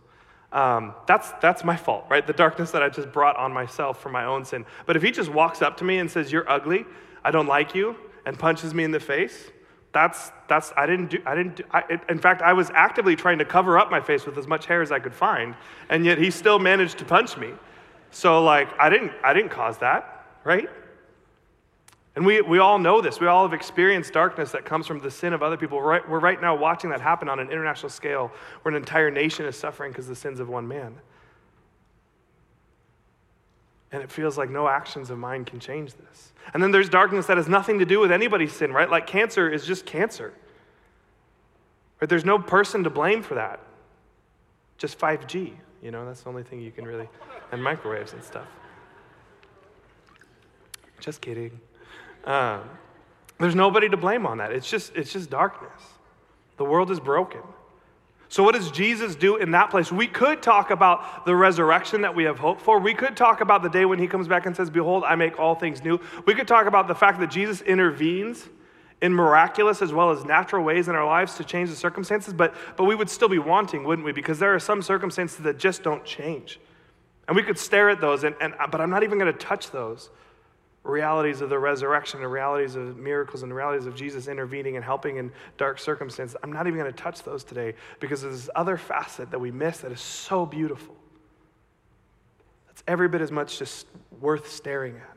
Um, 0.52 0.94
that's, 1.06 1.30
that's 1.40 1.64
my 1.64 1.76
fault, 1.76 2.04
right? 2.10 2.26
The 2.26 2.34
darkness 2.34 2.72
that 2.72 2.82
I 2.82 2.90
just 2.90 3.10
brought 3.10 3.36
on 3.36 3.52
myself 3.52 4.02
for 4.02 4.10
my 4.10 4.26
own 4.26 4.44
sin. 4.44 4.66
But 4.84 4.96
if 4.96 5.02
he 5.02 5.10
just 5.10 5.30
walks 5.30 5.62
up 5.62 5.78
to 5.78 5.84
me 5.84 5.98
and 5.98 6.10
says, 6.10 6.30
You're 6.30 6.48
ugly, 6.50 6.84
I 7.24 7.30
don't 7.30 7.46
like 7.46 7.74
you, 7.74 7.96
and 8.26 8.38
punches 8.38 8.74
me 8.74 8.84
in 8.84 8.90
the 8.90 9.00
face, 9.00 9.50
that's, 9.92 10.30
that's 10.48 10.72
I 10.76 10.86
didn't 10.86 11.10
do, 11.10 11.22
I 11.26 11.34
didn't 11.34 11.56
do, 11.56 11.64
I, 11.70 12.00
in 12.08 12.18
fact, 12.18 12.42
I 12.42 12.52
was 12.52 12.70
actively 12.70 13.16
trying 13.16 13.38
to 13.38 13.44
cover 13.44 13.78
up 13.78 13.90
my 13.90 14.00
face 14.00 14.24
with 14.24 14.38
as 14.38 14.46
much 14.46 14.66
hair 14.66 14.82
as 14.82 14.92
I 14.92 14.98
could 14.98 15.14
find, 15.14 15.54
and 15.88 16.04
yet 16.04 16.18
he 16.18 16.30
still 16.30 16.58
managed 16.58 16.98
to 16.98 17.04
punch 17.04 17.36
me. 17.36 17.52
So, 18.10 18.42
like, 18.42 18.68
I 18.78 18.90
didn't, 18.90 19.12
I 19.24 19.32
didn't 19.32 19.50
cause 19.50 19.78
that, 19.78 20.26
right? 20.44 20.68
And 22.14 22.26
we, 22.26 22.42
we 22.42 22.58
all 22.58 22.78
know 22.78 23.00
this. 23.00 23.20
We 23.20 23.26
all 23.26 23.44
have 23.44 23.54
experienced 23.54 24.12
darkness 24.12 24.52
that 24.52 24.66
comes 24.66 24.86
from 24.86 25.00
the 25.00 25.10
sin 25.10 25.32
of 25.32 25.42
other 25.42 25.56
people. 25.56 25.78
We're 25.78 25.84
right, 25.84 26.08
we're 26.08 26.20
right 26.20 26.40
now 26.40 26.54
watching 26.54 26.90
that 26.90 27.00
happen 27.00 27.28
on 27.28 27.40
an 27.40 27.50
international 27.50 27.88
scale 27.88 28.30
where 28.62 28.74
an 28.74 28.80
entire 28.80 29.10
nation 29.10 29.46
is 29.46 29.56
suffering 29.56 29.92
because 29.92 30.04
of 30.06 30.10
the 30.10 30.20
sins 30.20 30.38
of 30.38 30.48
one 30.48 30.68
man. 30.68 30.94
And 33.92 34.02
it 34.02 34.10
feels 34.10 34.36
like 34.36 34.50
no 34.50 34.68
actions 34.68 35.10
of 35.10 35.18
mine 35.18 35.44
can 35.44 35.58
change 35.58 35.94
this. 35.94 36.32
And 36.52 36.62
then 36.62 36.70
there's 36.70 36.88
darkness 36.88 37.26
that 37.26 37.38
has 37.38 37.48
nothing 37.48 37.78
to 37.78 37.84
do 37.84 38.00
with 38.00 38.12
anybody's 38.12 38.52
sin, 38.52 38.72
right? 38.72 38.90
Like 38.90 39.06
cancer 39.06 39.50
is 39.50 39.64
just 39.64 39.86
cancer. 39.86 40.34
Right? 42.00 42.08
There's 42.08 42.24
no 42.24 42.38
person 42.38 42.84
to 42.84 42.90
blame 42.90 43.22
for 43.22 43.36
that. 43.36 43.60
Just 44.76 44.98
5G, 44.98 45.52
you 45.82 45.90
know, 45.90 46.04
that's 46.04 46.22
the 46.22 46.28
only 46.28 46.42
thing 46.42 46.60
you 46.60 46.72
can 46.72 46.84
really, 46.84 47.08
and 47.52 47.62
microwaves 47.62 48.12
and 48.12 48.22
stuff. 48.22 48.48
Just 50.98 51.20
kidding. 51.20 51.60
Um, 52.24 52.62
there's 53.38 53.54
nobody 53.54 53.88
to 53.88 53.96
blame 53.96 54.26
on 54.26 54.38
that. 54.38 54.52
It's 54.52 54.68
just, 54.68 54.94
it's 54.94 55.12
just 55.12 55.30
darkness. 55.30 55.82
The 56.56 56.64
world 56.64 56.90
is 56.90 57.00
broken. 57.00 57.40
So, 58.28 58.42
what 58.42 58.54
does 58.54 58.70
Jesus 58.70 59.14
do 59.14 59.36
in 59.36 59.50
that 59.50 59.70
place? 59.70 59.92
We 59.92 60.06
could 60.06 60.42
talk 60.42 60.70
about 60.70 61.26
the 61.26 61.36
resurrection 61.36 62.00
that 62.02 62.14
we 62.14 62.24
have 62.24 62.38
hope 62.38 62.60
for. 62.62 62.78
We 62.78 62.94
could 62.94 63.14
talk 63.16 63.42
about 63.42 63.62
the 63.62 63.68
day 63.68 63.84
when 63.84 63.98
he 63.98 64.06
comes 64.06 64.26
back 64.26 64.46
and 64.46 64.56
says, 64.56 64.70
Behold, 64.70 65.04
I 65.04 65.16
make 65.16 65.38
all 65.38 65.54
things 65.54 65.84
new. 65.84 66.00
We 66.26 66.34
could 66.34 66.48
talk 66.48 66.66
about 66.66 66.88
the 66.88 66.94
fact 66.94 67.20
that 67.20 67.30
Jesus 67.30 67.60
intervenes 67.60 68.48
in 69.02 69.12
miraculous 69.12 69.82
as 69.82 69.92
well 69.92 70.12
as 70.12 70.24
natural 70.24 70.64
ways 70.64 70.88
in 70.88 70.94
our 70.94 71.04
lives 71.04 71.34
to 71.34 71.44
change 71.44 71.68
the 71.68 71.76
circumstances, 71.76 72.32
but, 72.32 72.54
but 72.76 72.84
we 72.84 72.94
would 72.94 73.10
still 73.10 73.28
be 73.28 73.38
wanting, 73.38 73.84
wouldn't 73.84 74.06
we? 74.06 74.12
Because 74.12 74.38
there 74.38 74.54
are 74.54 74.60
some 74.60 74.80
circumstances 74.80 75.38
that 75.38 75.58
just 75.58 75.82
don't 75.82 76.04
change. 76.04 76.60
And 77.26 77.36
we 77.36 77.42
could 77.42 77.58
stare 77.58 77.90
at 77.90 78.00
those, 78.00 78.22
and, 78.24 78.36
and, 78.40 78.54
but 78.70 78.80
I'm 78.80 78.90
not 78.90 79.02
even 79.02 79.18
going 79.18 79.32
to 79.32 79.38
touch 79.38 79.72
those 79.72 80.08
realities 80.84 81.40
of 81.40 81.48
the 81.48 81.58
resurrection, 81.58 82.20
the 82.20 82.28
realities 82.28 82.74
of 82.74 82.96
miracles, 82.96 83.42
and 83.42 83.50
the 83.50 83.54
realities 83.54 83.86
of 83.86 83.94
Jesus 83.94 84.26
intervening 84.26 84.76
and 84.76 84.84
helping 84.84 85.16
in 85.16 85.30
dark 85.56 85.78
circumstances. 85.78 86.36
I'm 86.42 86.52
not 86.52 86.66
even 86.66 86.78
going 86.78 86.92
to 86.92 86.98
touch 86.98 87.22
those 87.22 87.44
today 87.44 87.74
because 88.00 88.22
there's 88.22 88.42
this 88.42 88.50
other 88.56 88.76
facet 88.76 89.30
that 89.30 89.38
we 89.38 89.50
miss 89.50 89.78
that 89.78 89.92
is 89.92 90.00
so 90.00 90.44
beautiful. 90.44 90.96
That's 92.66 92.82
every 92.88 93.08
bit 93.08 93.20
as 93.20 93.30
much 93.30 93.58
just 93.58 93.86
worth 94.20 94.50
staring 94.50 94.96
at. 94.96 95.16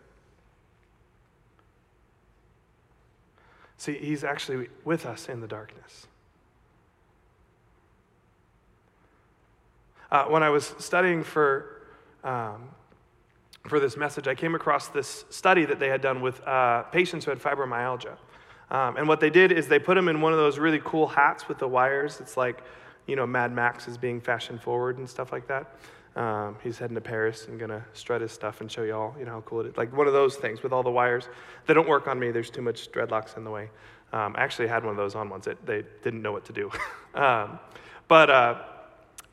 See, 3.78 3.98
he's 3.98 4.24
actually 4.24 4.70
with 4.84 5.06
us 5.06 5.30
in 5.30 5.42
the 5.42 5.48
darkness. 5.48 6.08
Uh, 10.12 10.26
when 10.26 10.44
I 10.44 10.50
was 10.50 10.74
studying 10.78 11.24
for 11.24 11.82
um, 12.24 12.70
for 13.68 13.80
this 13.80 13.98
message, 13.98 14.28
I 14.28 14.36
came 14.36 14.56
across 14.56 14.90
this 14.90 15.26
study 15.30 15.66
that 15.66 15.80
they 15.80 15.90
had 15.90 16.02
done 16.02 16.22
with 16.22 16.46
uh, 16.48 16.84
patients 16.84 17.26
who 17.26 17.32
had 17.32 17.40
fibromyalgia. 17.40 18.18
Um, 18.72 18.98
and 18.98 19.08
what 19.08 19.20
they 19.20 19.30
did 19.30 19.52
is 19.52 19.68
they 19.68 19.80
put 19.80 19.96
them 19.96 20.08
in 20.08 20.22
one 20.22 20.34
of 20.34 20.40
those 20.40 20.58
really 20.58 20.82
cool 20.84 21.08
hats 21.08 21.48
with 21.48 21.60
the 21.60 21.68
wires. 21.68 22.20
It's 22.20 22.38
like, 22.38 22.64
you 23.06 23.16
know, 23.16 23.28
Mad 23.28 23.52
Max 23.52 23.88
is 23.88 23.98
being 23.98 24.20
fashion 24.20 24.58
forward 24.58 24.98
and 24.98 25.10
stuff 25.10 25.32
like 25.32 25.48
that. 25.48 25.76
Um, 26.16 26.56
he's 26.64 26.78
heading 26.78 26.96
to 26.96 27.02
Paris 27.02 27.48
and 27.48 27.60
gonna 27.60 27.86
strut 27.94 28.22
his 28.22 28.32
stuff 28.32 28.62
and 28.62 28.72
show 28.72 28.84
y'all, 28.84 29.14
you 29.20 29.26
know, 29.26 29.32
how 29.32 29.42
cool 29.42 29.60
it 29.60 29.68
is. 29.68 29.78
Like 29.78 29.96
one 29.96 30.08
of 30.08 30.14
those 30.14 30.38
things 30.38 30.64
with 30.64 30.72
all 30.72 30.82
the 30.82 30.92
wires. 30.92 31.28
They 31.68 31.74
don't 31.74 31.90
work 31.90 32.08
on 32.08 32.18
me. 32.18 32.32
There's 32.32 32.50
too 32.50 32.62
much 32.62 32.92
dreadlocks 32.92 33.36
in 33.36 33.44
the 33.44 33.52
way. 33.52 33.70
Um, 34.14 34.34
I 34.38 34.44
actually 34.44 34.68
had 34.70 34.84
one 34.84 34.92
of 34.92 34.98
those 34.98 35.14
on 35.14 35.30
once. 35.30 35.46
It, 35.48 35.64
they 35.66 35.84
didn't 36.04 36.22
know 36.22 36.32
what 36.32 36.46
to 36.46 36.54
do. 36.54 36.72
um, 37.16 37.60
but 38.08 38.30
uh, 38.30 38.62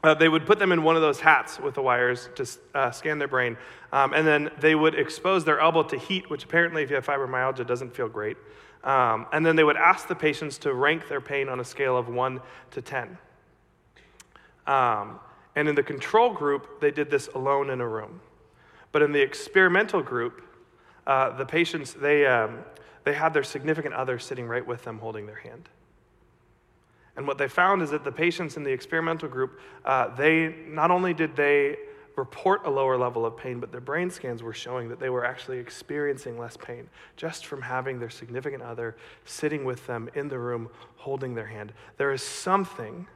uh, 0.03 0.15
they 0.15 0.29
would 0.29 0.47
put 0.47 0.59
them 0.59 0.73
in 0.73 0.83
one 0.83 0.97
of 0.97 1.03
those 1.03 1.21
hats 1.21 1.61
with 1.61 1.75
the 1.75 1.83
wires 1.83 2.29
to 2.35 2.47
uh, 2.75 2.91
scan 2.91 3.19
their 3.19 3.29
brain. 3.29 3.57
Um, 3.93 4.13
and 4.15 4.27
then 4.27 4.51
they 4.61 4.75
would 4.75 4.95
expose 4.95 5.45
their 5.45 5.61
elbow 5.61 5.85
to 5.85 5.99
heat, 5.99 6.29
which 6.29 6.45
apparently, 6.45 6.83
if 6.83 6.91
you 6.91 6.97
have 6.97 7.07
fibromyalgia, 7.07 7.67
doesn't 7.67 7.95
feel 7.95 8.09
great. 8.09 8.37
Um, 8.83 9.27
and 9.33 9.47
then 9.47 9.55
they 9.55 9.63
would 9.63 9.77
ask 9.77 10.09
the 10.09 10.15
patients 10.15 10.59
to 10.59 10.75
rank 10.75 11.09
their 11.09 11.21
pain 11.21 11.49
on 11.49 11.61
a 11.61 11.65
scale 11.65 11.97
of 11.97 12.09
1 12.09 12.41
to 12.73 12.83
10. 12.83 13.17
Um, 14.67 15.21
and 15.55 15.69
in 15.69 15.75
the 15.75 15.83
control 15.83 16.33
group, 16.33 16.81
they 16.81 16.91
did 16.91 17.11
this 17.11 17.29
alone 17.29 17.71
in 17.71 17.81
a 17.81 17.87
room. 17.87 18.21
But 18.91 19.03
in 19.03 19.13
the 19.13 19.21
experimental 19.21 20.03
group, 20.03 20.43
uh, 21.07 21.37
the 21.37 21.47
patients, 21.47 21.93
they, 21.93 22.27
um, 22.27 22.65
they 23.05 23.13
had 23.13 23.35
their 23.35 23.45
significant 23.45 23.95
other 23.95 24.19
sitting 24.19 24.49
right 24.49 24.67
with 24.67 24.83
them 24.83 24.99
holding 24.99 25.27
their 25.27 25.37
hand. 25.37 25.69
And 27.17 27.27
what 27.27 27.39
they 27.39 27.49
found 27.49 27.83
is 27.83 27.91
that 27.91 28.05
the 28.05 28.13
patients 28.13 28.57
in 28.57 28.63
the 28.63 28.71
experimental 28.71 29.29
group, 29.29 29.61
uh, 29.85 30.15
they 30.15 30.55
not 30.67 30.91
only 30.91 31.13
did 31.13 31.37
they 31.37 31.77
report 32.17 32.67
a 32.67 32.71
lower 32.71 32.97
level 32.97 33.25
of 33.25 33.37
pain, 33.37 33.61
but 33.61 33.73
their 33.73 33.81
brain 33.81 34.11
scans 34.11 34.43
were 34.43 34.53
showing 34.53 34.89
that 34.89 35.01
they 35.01 35.11
were 35.11 35.25
actually 35.25 35.59
experiencing 35.59 36.39
less 36.39 36.57
pain 36.57 36.89
just 37.17 37.47
from 37.47 37.63
having 37.63 37.99
their 37.99 38.11
significant 38.11 38.63
other 38.63 38.97
sitting 39.25 39.65
with 39.65 39.87
them 39.87 40.09
in 40.15 40.29
the 40.29 40.39
room 40.39 40.69
holding 40.97 41.35
their 41.35 41.47
hand. 41.47 41.73
There 41.97 42.13
is 42.13 42.23
something 42.23 43.07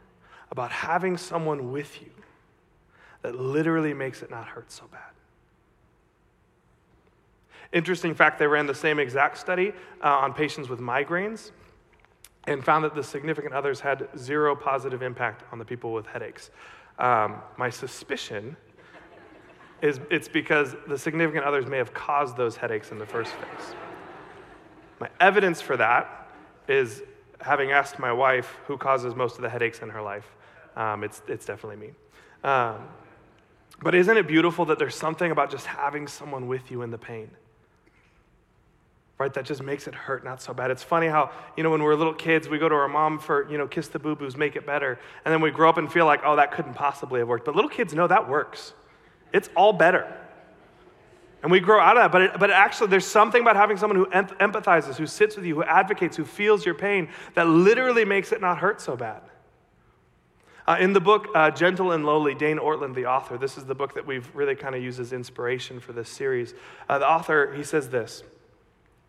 about 0.51 0.71
having 0.71 1.17
someone 1.17 1.73
with 1.73 2.01
you 2.01 2.11
that 3.23 3.35
literally 3.35 3.93
makes 3.93 4.23
it 4.23 4.31
not 4.31 4.47
hurt 4.47 4.71
so 4.71 4.85
bad. 4.91 5.01
Interesting 7.73 8.15
fact, 8.15 8.39
they 8.39 8.47
ran 8.47 8.67
the 8.67 8.75
same 8.75 8.99
exact 8.99 9.39
study 9.39 9.73
uh, 10.03 10.09
on 10.09 10.33
patients 10.33 10.69
with 10.69 10.81
migraines 10.81 11.51
and 12.47 12.65
found 12.65 12.85
that 12.85 12.95
the 12.95 13.03
significant 13.03 13.55
others 13.55 13.81
had 13.81 14.09
zero 14.17 14.55
positive 14.55 15.03
impact 15.03 15.43
on 15.53 15.59
the 15.59 15.65
people 15.65 15.93
with 15.93 16.07
headaches. 16.07 16.51
Um, 16.99 17.43
my 17.57 17.71
suspicion 17.71 18.57
is 19.83 20.01
it's 20.11 20.29
because 20.29 20.75
the 20.89 20.97
significant 20.97 21.45
others 21.45 21.67
may 21.67 21.77
have 21.77 21.93
caused 21.93 22.37
those 22.37 22.57
headaches 22.57 22.91
in 22.93 22.99
the 22.99 23.07
first 23.07 23.33
place. 23.33 23.75
My 24.99 25.11
evidence 25.21 25.61
for 25.61 25.77
that 25.77 26.29
is 26.69 27.03
having 27.41 27.73
asked 27.73 27.99
my 27.99 28.13
wife 28.13 28.57
who 28.67 28.79
causes 28.79 29.15
most 29.15 29.37
of 29.37 29.43
the 29.43 29.51
headaches 29.51 29.81
in 29.81 29.91
her 29.91 30.01
life. 30.01 30.35
Um, 30.75 31.05
it's, 31.05 31.23
it's 31.29 31.45
definitely 31.45 31.89
me. 31.89 31.93
Um, 32.43 32.89
but 33.83 33.95
isn't 33.95 34.17
it 34.17 34.27
beautiful 34.27 34.65
that 34.67 34.79
there's 34.79 34.95
something 34.95 35.31
about 35.31 35.51
just 35.51 35.67
having 35.67 36.07
someone 36.07 36.49
with 36.49 36.71
you 36.71 36.83
in 36.83 36.91
the 36.91 36.99
pain? 36.99 37.31
Right? 39.19 39.33
That 39.33 39.47
just 39.47 39.63
makes 39.63 39.87
it 39.87 39.95
hurt 39.95 40.25
not 40.25 40.43
so 40.43 40.53
bad. 40.53 40.71
It's 40.71 40.83
funny 40.83 41.07
how, 41.07 41.31
you 41.57 41.63
know, 41.63 41.71
when 41.71 41.83
we're 41.83 41.95
little 41.95 42.15
kids, 42.15 42.49
we 42.49 42.59
go 42.59 42.69
to 42.69 42.75
our 42.75 42.89
mom 42.89 43.19
for, 43.19 43.51
you 43.51 43.57
know, 43.57 43.67
kiss 43.67 43.89
the 43.89 43.99
boo 43.99 44.15
boos, 44.15 44.37
make 44.37 44.57
it 44.57 44.67
better. 44.67 44.99
And 45.25 45.33
then 45.33 45.41
we 45.41 45.51
grow 45.51 45.69
up 45.71 45.79
and 45.79 45.91
feel 45.91 46.05
like, 46.05 46.21
oh, 46.25 46.37
that 46.37 46.53
couldn't 46.53 46.75
possibly 46.75 47.21
have 47.21 47.29
worked. 47.29 47.47
But 47.47 47.55
little 47.57 47.71
kids 47.71 47.95
know 47.95 48.07
that 48.07 48.29
works. 48.29 48.75
It's 49.33 49.49
all 49.57 49.73
better. 49.73 50.13
And 51.43 51.51
we 51.51 51.61
grow 51.61 51.81
out 51.81 51.97
of 51.97 52.03
that. 52.03 52.13
But, 52.13 52.23
it, 52.23 52.39
but 52.39 52.51
actually, 52.51 52.89
there's 52.89 53.07
something 53.07 53.41
about 53.41 53.57
having 53.57 53.77
someone 53.77 53.97
who 53.97 54.07
empathizes, 54.07 54.97
who 54.97 55.07
sits 55.07 55.37
with 55.37 55.45
you, 55.45 55.55
who 55.55 55.63
advocates, 55.65 56.17
who 56.17 56.25
feels 56.25 56.67
your 56.67 56.75
pain, 56.75 57.09
that 57.35 57.47
literally 57.47 58.05
makes 58.05 58.33
it 58.33 58.41
not 58.41 58.59
hurt 58.59 58.81
so 58.81 58.97
bad. 58.97 59.23
Uh, 60.67 60.77
in 60.81 60.93
the 60.93 61.01
book 61.01 61.29
uh, 61.35 61.51
Gentle 61.51 61.93
and 61.93 62.05
Lowly, 62.05 62.35
Dane 62.35 62.59
Ortlund, 62.59 62.95
the 62.95 63.07
author, 63.07 63.39
this 63.39 63.57
is 63.57 63.65
the 63.65 63.75
book 63.75 63.95
that 63.95 64.05
we've 64.05 64.29
really 64.35 64.57
kind 64.57 64.75
of 64.75 64.83
used 64.83 64.99
as 64.99 65.13
inspiration 65.13 65.79
for 65.79 65.93
this 65.93 66.09
series. 66.09 66.55
Uh, 66.89 66.99
the 66.99 67.09
author, 67.09 67.55
he 67.55 67.63
says 67.63 67.89
this. 67.89 68.25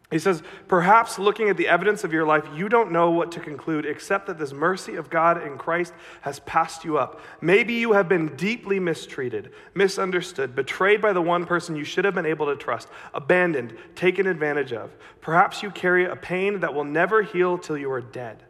He 0.10 0.20
says, 0.20 0.42
Perhaps 0.70 1.20
looking 1.20 1.50
at 1.50 1.58
the 1.58 1.68
evidence 1.68 2.06
of 2.06 2.14
your 2.14 2.26
life, 2.26 2.46
you 2.56 2.70
don't 2.70 2.94
know 2.94 3.12
what 3.12 3.32
to 3.34 3.42
conclude 3.42 3.86
except 3.86 4.28
that 4.28 4.40
this 4.40 4.54
mercy 4.54 4.96
of 4.96 5.10
God 5.10 5.46
in 5.46 5.58
Christ 5.58 5.94
has 6.22 6.40
passed 6.40 6.86
you 6.86 6.98
up. 6.98 7.20
Maybe 7.42 7.74
you 7.74 7.92
have 7.92 8.08
been 8.08 8.36
deeply 8.38 8.80
mistreated, 8.80 9.52
misunderstood, 9.74 10.56
betrayed 10.56 11.02
by 11.02 11.12
the 11.12 11.22
one 11.22 11.46
person 11.46 11.76
you 11.76 11.84
should 11.84 12.06
have 12.06 12.16
been 12.16 12.26
able 12.26 12.46
to 12.46 12.56
trust, 12.56 12.88
abandoned, 13.14 13.76
taken 13.96 14.28
advantage 14.28 14.72
of. 14.72 14.96
Perhaps 15.20 15.62
you 15.62 15.72
carry 15.72 16.06
a 16.06 16.16
pain 16.16 16.62
that 16.62 16.74
will 16.74 16.86
never 16.86 17.22
heal 17.22 17.58
till 17.58 17.78
you 17.78 17.92
are 17.92 18.02
dead. 18.02 18.44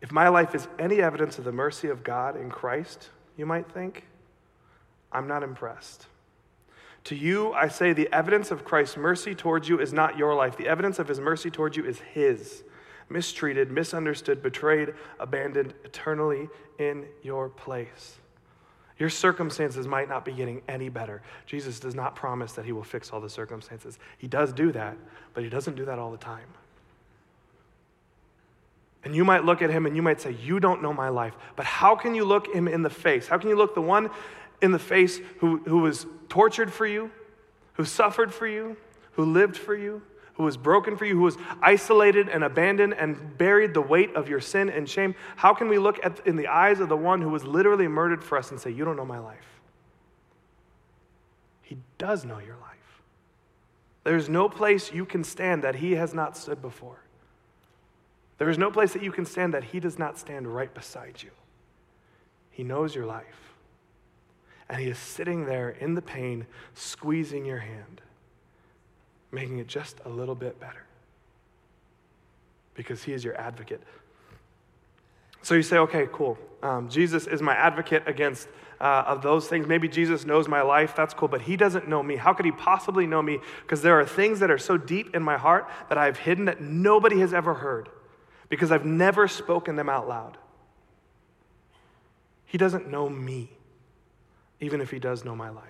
If 0.00 0.10
my 0.10 0.28
life 0.28 0.54
is 0.56 0.66
any 0.80 1.00
evidence 1.00 1.38
of 1.38 1.44
the 1.44 1.52
mercy 1.52 1.88
of 1.88 2.02
God 2.02 2.34
in 2.34 2.50
Christ, 2.50 3.10
you 3.36 3.46
might 3.46 3.70
think, 3.70 4.06
I'm 5.12 5.28
not 5.28 5.44
impressed. 5.44 6.06
To 7.04 7.16
you, 7.16 7.52
I 7.52 7.68
say 7.68 7.92
the 7.92 8.12
evidence 8.12 8.50
of 8.50 8.64
Christ's 8.64 8.96
mercy 8.96 9.34
towards 9.34 9.68
you 9.68 9.80
is 9.80 9.92
not 9.92 10.18
your 10.18 10.34
life. 10.34 10.56
The 10.56 10.68
evidence 10.68 10.98
of 10.98 11.08
his 11.08 11.18
mercy 11.18 11.50
towards 11.50 11.76
you 11.76 11.84
is 11.84 11.98
his. 11.98 12.62
Mistreated, 13.08 13.70
misunderstood, 13.70 14.42
betrayed, 14.42 14.94
abandoned, 15.18 15.74
eternally 15.84 16.48
in 16.78 17.06
your 17.22 17.48
place. 17.48 18.18
Your 18.98 19.08
circumstances 19.08 19.88
might 19.88 20.10
not 20.10 20.26
be 20.26 20.32
getting 20.32 20.60
any 20.68 20.90
better. 20.90 21.22
Jesus 21.46 21.80
does 21.80 21.94
not 21.94 22.14
promise 22.14 22.52
that 22.52 22.66
he 22.66 22.72
will 22.72 22.84
fix 22.84 23.10
all 23.10 23.20
the 23.20 23.30
circumstances. 23.30 23.98
He 24.18 24.28
does 24.28 24.52
do 24.52 24.70
that, 24.72 24.96
but 25.32 25.42
he 25.42 25.48
doesn't 25.48 25.74
do 25.74 25.86
that 25.86 25.98
all 25.98 26.10
the 26.10 26.18
time. 26.18 26.46
And 29.02 29.16
you 29.16 29.24
might 29.24 29.44
look 29.44 29.62
at 29.62 29.70
him 29.70 29.86
and 29.86 29.96
you 29.96 30.02
might 30.02 30.20
say, 30.20 30.36
You 30.42 30.60
don't 30.60 30.82
know 30.82 30.92
my 30.92 31.08
life. 31.08 31.34
But 31.56 31.64
how 31.64 31.96
can 31.96 32.14
you 32.14 32.26
look 32.26 32.54
him 32.54 32.68
in 32.68 32.82
the 32.82 32.90
face? 32.90 33.26
How 33.26 33.38
can 33.38 33.48
you 33.48 33.56
look 33.56 33.74
the 33.74 33.80
one 33.80 34.10
in 34.62 34.72
the 34.72 34.78
face 34.78 35.20
who, 35.38 35.58
who 35.58 35.78
was 35.78 36.06
tortured 36.28 36.72
for 36.72 36.86
you, 36.86 37.10
who 37.74 37.84
suffered 37.84 38.32
for 38.32 38.46
you, 38.46 38.76
who 39.12 39.24
lived 39.24 39.56
for 39.56 39.74
you, 39.74 40.02
who 40.34 40.44
was 40.44 40.56
broken 40.56 40.96
for 40.96 41.04
you, 41.04 41.16
who 41.16 41.22
was 41.22 41.36
isolated 41.62 42.28
and 42.28 42.44
abandoned 42.44 42.94
and 42.94 43.36
buried 43.36 43.74
the 43.74 43.80
weight 43.80 44.14
of 44.14 44.28
your 44.28 44.40
sin 44.40 44.68
and 44.68 44.88
shame? 44.88 45.14
How 45.36 45.52
can 45.52 45.68
we 45.68 45.78
look 45.78 45.98
at, 46.04 46.26
in 46.26 46.36
the 46.36 46.48
eyes 46.48 46.80
of 46.80 46.88
the 46.88 46.96
one 46.96 47.20
who 47.20 47.28
was 47.28 47.44
literally 47.44 47.88
murdered 47.88 48.24
for 48.24 48.38
us 48.38 48.50
and 48.50 48.60
say, 48.60 48.70
You 48.70 48.84
don't 48.84 48.96
know 48.96 49.04
my 49.04 49.18
life? 49.18 49.60
He 51.62 51.76
does 51.98 52.24
know 52.24 52.38
your 52.38 52.56
life. 52.56 53.02
There's 54.04 54.28
no 54.28 54.48
place 54.48 54.92
you 54.92 55.04
can 55.04 55.24
stand 55.24 55.62
that 55.62 55.76
he 55.76 55.92
has 55.92 56.14
not 56.14 56.36
stood 56.36 56.62
before. 56.62 57.00
There 58.40 58.48
is 58.48 58.56
no 58.56 58.70
place 58.70 58.94
that 58.94 59.02
you 59.02 59.12
can 59.12 59.26
stand 59.26 59.52
that 59.52 59.64
He 59.64 59.80
does 59.80 59.98
not 59.98 60.18
stand 60.18 60.48
right 60.48 60.72
beside 60.72 61.22
you. 61.22 61.30
He 62.50 62.64
knows 62.64 62.94
your 62.94 63.04
life. 63.04 63.49
And 64.70 64.80
He 64.80 64.88
is 64.88 64.98
sitting 64.98 65.44
there 65.44 65.70
in 65.70 65.94
the 65.94 66.00
pain, 66.00 66.46
squeezing 66.74 67.44
your 67.44 67.58
hand, 67.58 68.00
making 69.32 69.58
it 69.58 69.66
just 69.66 69.98
a 70.06 70.08
little 70.08 70.34
bit 70.34 70.58
better. 70.58 70.84
Because 72.74 73.02
He 73.02 73.12
is 73.12 73.22
your 73.22 73.38
advocate. 73.38 73.82
So 75.42 75.54
you 75.54 75.62
say, 75.62 75.78
okay, 75.78 76.08
cool. 76.12 76.38
Um, 76.62 76.88
Jesus 76.88 77.26
is 77.26 77.42
my 77.42 77.54
advocate 77.54 78.04
against 78.06 78.48
uh, 78.80 79.04
of 79.06 79.22
those 79.22 79.46
things. 79.46 79.66
Maybe 79.66 79.88
Jesus 79.88 80.24
knows 80.24 80.48
my 80.48 80.62
life. 80.62 80.94
That's 80.96 81.14
cool, 81.14 81.28
but 81.28 81.42
he 81.42 81.56
doesn't 81.56 81.88
know 81.88 82.02
me. 82.02 82.16
How 82.16 82.32
could 82.32 82.46
he 82.46 82.52
possibly 82.52 83.06
know 83.06 83.22
me? 83.22 83.38
Because 83.62 83.82
there 83.82 83.98
are 83.98 84.06
things 84.06 84.40
that 84.40 84.50
are 84.50 84.58
so 84.58 84.76
deep 84.76 85.14
in 85.14 85.22
my 85.22 85.36
heart 85.36 85.68
that 85.88 85.98
I've 85.98 86.18
hidden 86.18 86.46
that 86.46 86.60
nobody 86.60 87.20
has 87.20 87.34
ever 87.34 87.54
heard 87.54 87.88
because 88.48 88.70
I've 88.72 88.84
never 88.84 89.28
spoken 89.28 89.76
them 89.76 89.88
out 89.88 90.08
loud. 90.08 90.38
He 92.46 92.58
doesn't 92.58 92.90
know 92.90 93.08
me, 93.08 93.50
even 94.60 94.80
if 94.80 94.90
he 94.90 94.98
does 94.98 95.24
know 95.24 95.34
my 95.34 95.50
life. 95.50 95.64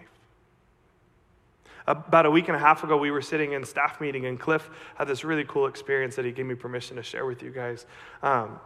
About 1.87 2.27
a 2.27 2.31
week 2.31 2.49
and 2.49 2.57
a 2.57 2.61
half 2.61 2.85
ago, 2.85 2.97
we 2.97 3.11
were 3.11 3.23
sitting 3.23 3.53
in 3.53 3.65
staff 3.65 4.01
meeting, 4.01 4.27
and 4.27 4.39
Cliff 4.39 4.69
had 4.97 5.09
this 5.09 5.25
really 5.25 5.45
cool 5.45 5.67
experience 5.67 6.15
that 6.17 6.25
he 6.25 6.31
gave 6.31 6.47
me 6.47 6.55
permission 6.55 6.97
to 6.97 7.03
share 7.03 7.27
with 7.27 7.43
you 7.43 7.51
guys. 7.51 7.87
Um, 8.23 8.61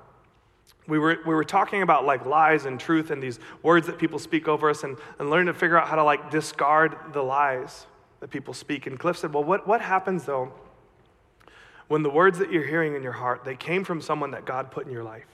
we 0.87 0.99
were, 0.99 1.19
we 1.27 1.35
were 1.35 1.45
talking 1.45 1.83
about 1.83 2.05
like 2.05 2.27
lies 2.27 2.67
and 2.67 2.79
truth 2.79 3.11
and 3.11 3.23
these 3.23 3.39
words 3.63 3.87
that 3.87 3.99
people 3.99 4.19
speak 4.19 4.49
over 4.49 4.69
us 4.69 4.85
and, 4.85 4.99
and 5.19 5.31
learn 5.31 5.47
to 5.47 5.55
figure 5.55 5.79
out 5.79 5.89
how 5.89 5.97
to 5.97 6.05
like 6.05 6.31
discard 6.31 6.97
the 7.13 7.23
lies 7.23 7.87
that 8.21 8.31
people 8.31 8.53
speak. 8.53 8.87
And 8.87 8.99
Cliff 8.99 9.17
said, 9.17 9.33
Well, 9.33 9.45
what, 9.45 9.67
what 9.67 9.81
happens 9.81 10.25
though 10.25 10.53
when 11.89 12.03
the 12.03 12.11
words 12.11 12.39
that 12.39 12.51
you're 12.51 12.67
hearing 12.67 12.95
in 12.95 13.03
your 13.03 13.13
heart, 13.13 13.45
they 13.45 13.57
came 13.57 13.85
from 13.85 14.01
someone 14.01 14.31
that 14.31 14.45
God 14.45 14.71
put 14.71 14.87
in 14.87 14.93
your 14.93 15.05
life. 15.05 15.27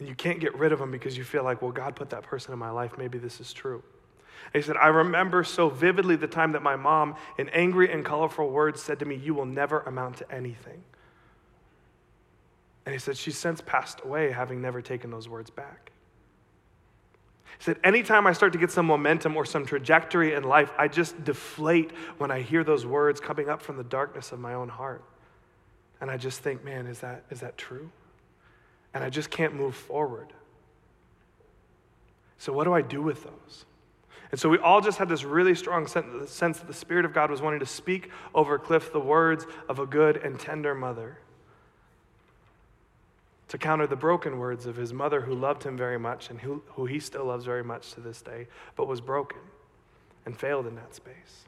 And 0.00 0.08
you 0.08 0.14
can't 0.14 0.40
get 0.40 0.56
rid 0.56 0.72
of 0.72 0.78
them 0.78 0.90
because 0.90 1.16
you 1.16 1.24
feel 1.24 1.44
like, 1.44 1.60
well, 1.60 1.70
God 1.70 1.94
put 1.94 2.10
that 2.10 2.22
person 2.22 2.54
in 2.54 2.58
my 2.58 2.70
life. 2.70 2.96
Maybe 2.96 3.18
this 3.18 3.38
is 3.38 3.52
true. 3.52 3.82
And 4.52 4.62
he 4.62 4.66
said, 4.66 4.78
I 4.78 4.88
remember 4.88 5.44
so 5.44 5.68
vividly 5.68 6.16
the 6.16 6.26
time 6.26 6.52
that 6.52 6.62
my 6.62 6.74
mom, 6.74 7.16
in 7.36 7.50
angry 7.50 7.92
and 7.92 8.02
colorful 8.02 8.48
words, 8.48 8.82
said 8.82 8.98
to 9.00 9.04
me, 9.04 9.16
You 9.16 9.34
will 9.34 9.44
never 9.44 9.80
amount 9.80 10.16
to 10.16 10.32
anything. 10.32 10.82
And 12.86 12.94
he 12.94 12.98
said, 12.98 13.18
She's 13.18 13.36
since 13.36 13.60
passed 13.60 14.00
away, 14.02 14.32
having 14.32 14.62
never 14.62 14.80
taken 14.80 15.10
those 15.10 15.28
words 15.28 15.50
back. 15.50 15.92
He 17.58 17.64
said, 17.64 17.78
anytime 17.84 18.26
I 18.26 18.32
start 18.32 18.54
to 18.54 18.58
get 18.58 18.70
some 18.70 18.86
momentum 18.86 19.36
or 19.36 19.44
some 19.44 19.66
trajectory 19.66 20.32
in 20.32 20.44
life, 20.44 20.72
I 20.78 20.88
just 20.88 21.22
deflate 21.24 21.90
when 22.16 22.30
I 22.30 22.40
hear 22.40 22.64
those 22.64 22.86
words 22.86 23.20
coming 23.20 23.50
up 23.50 23.60
from 23.60 23.76
the 23.76 23.84
darkness 23.84 24.32
of 24.32 24.40
my 24.40 24.54
own 24.54 24.70
heart. 24.70 25.04
And 26.00 26.10
I 26.10 26.16
just 26.16 26.40
think, 26.40 26.64
man, 26.64 26.86
is 26.86 27.00
that, 27.00 27.24
is 27.28 27.40
that 27.40 27.58
true? 27.58 27.90
And 28.92 29.04
I 29.04 29.10
just 29.10 29.30
can't 29.30 29.54
move 29.54 29.74
forward. 29.74 30.32
So, 32.38 32.52
what 32.52 32.64
do 32.64 32.72
I 32.72 32.82
do 32.82 33.02
with 33.02 33.24
those? 33.24 33.64
And 34.30 34.38
so 34.38 34.48
we 34.48 34.58
all 34.58 34.80
just 34.80 34.98
had 34.98 35.08
this 35.08 35.24
really 35.24 35.54
strong 35.54 35.86
sense 35.86 36.58
that 36.58 36.66
the 36.66 36.72
Spirit 36.72 37.04
of 37.04 37.12
God 37.12 37.30
was 37.30 37.42
wanting 37.42 37.60
to 37.60 37.66
speak 37.66 38.10
over 38.34 38.58
Cliff 38.58 38.92
the 38.92 39.00
words 39.00 39.44
of 39.68 39.80
a 39.80 39.86
good 39.86 40.18
and 40.18 40.38
tender 40.38 40.74
mother 40.74 41.18
to 43.48 43.58
counter 43.58 43.88
the 43.88 43.96
broken 43.96 44.38
words 44.38 44.66
of 44.66 44.76
his 44.76 44.92
mother 44.92 45.22
who 45.22 45.34
loved 45.34 45.64
him 45.64 45.76
very 45.76 45.98
much 45.98 46.30
and 46.30 46.40
who, 46.40 46.62
who 46.74 46.86
he 46.86 47.00
still 47.00 47.24
loves 47.24 47.44
very 47.44 47.64
much 47.64 47.92
to 47.94 48.00
this 48.00 48.22
day, 48.22 48.46
but 48.76 48.86
was 48.86 49.00
broken 49.00 49.40
and 50.24 50.38
failed 50.38 50.68
in 50.68 50.76
that 50.76 50.94
space. 50.94 51.46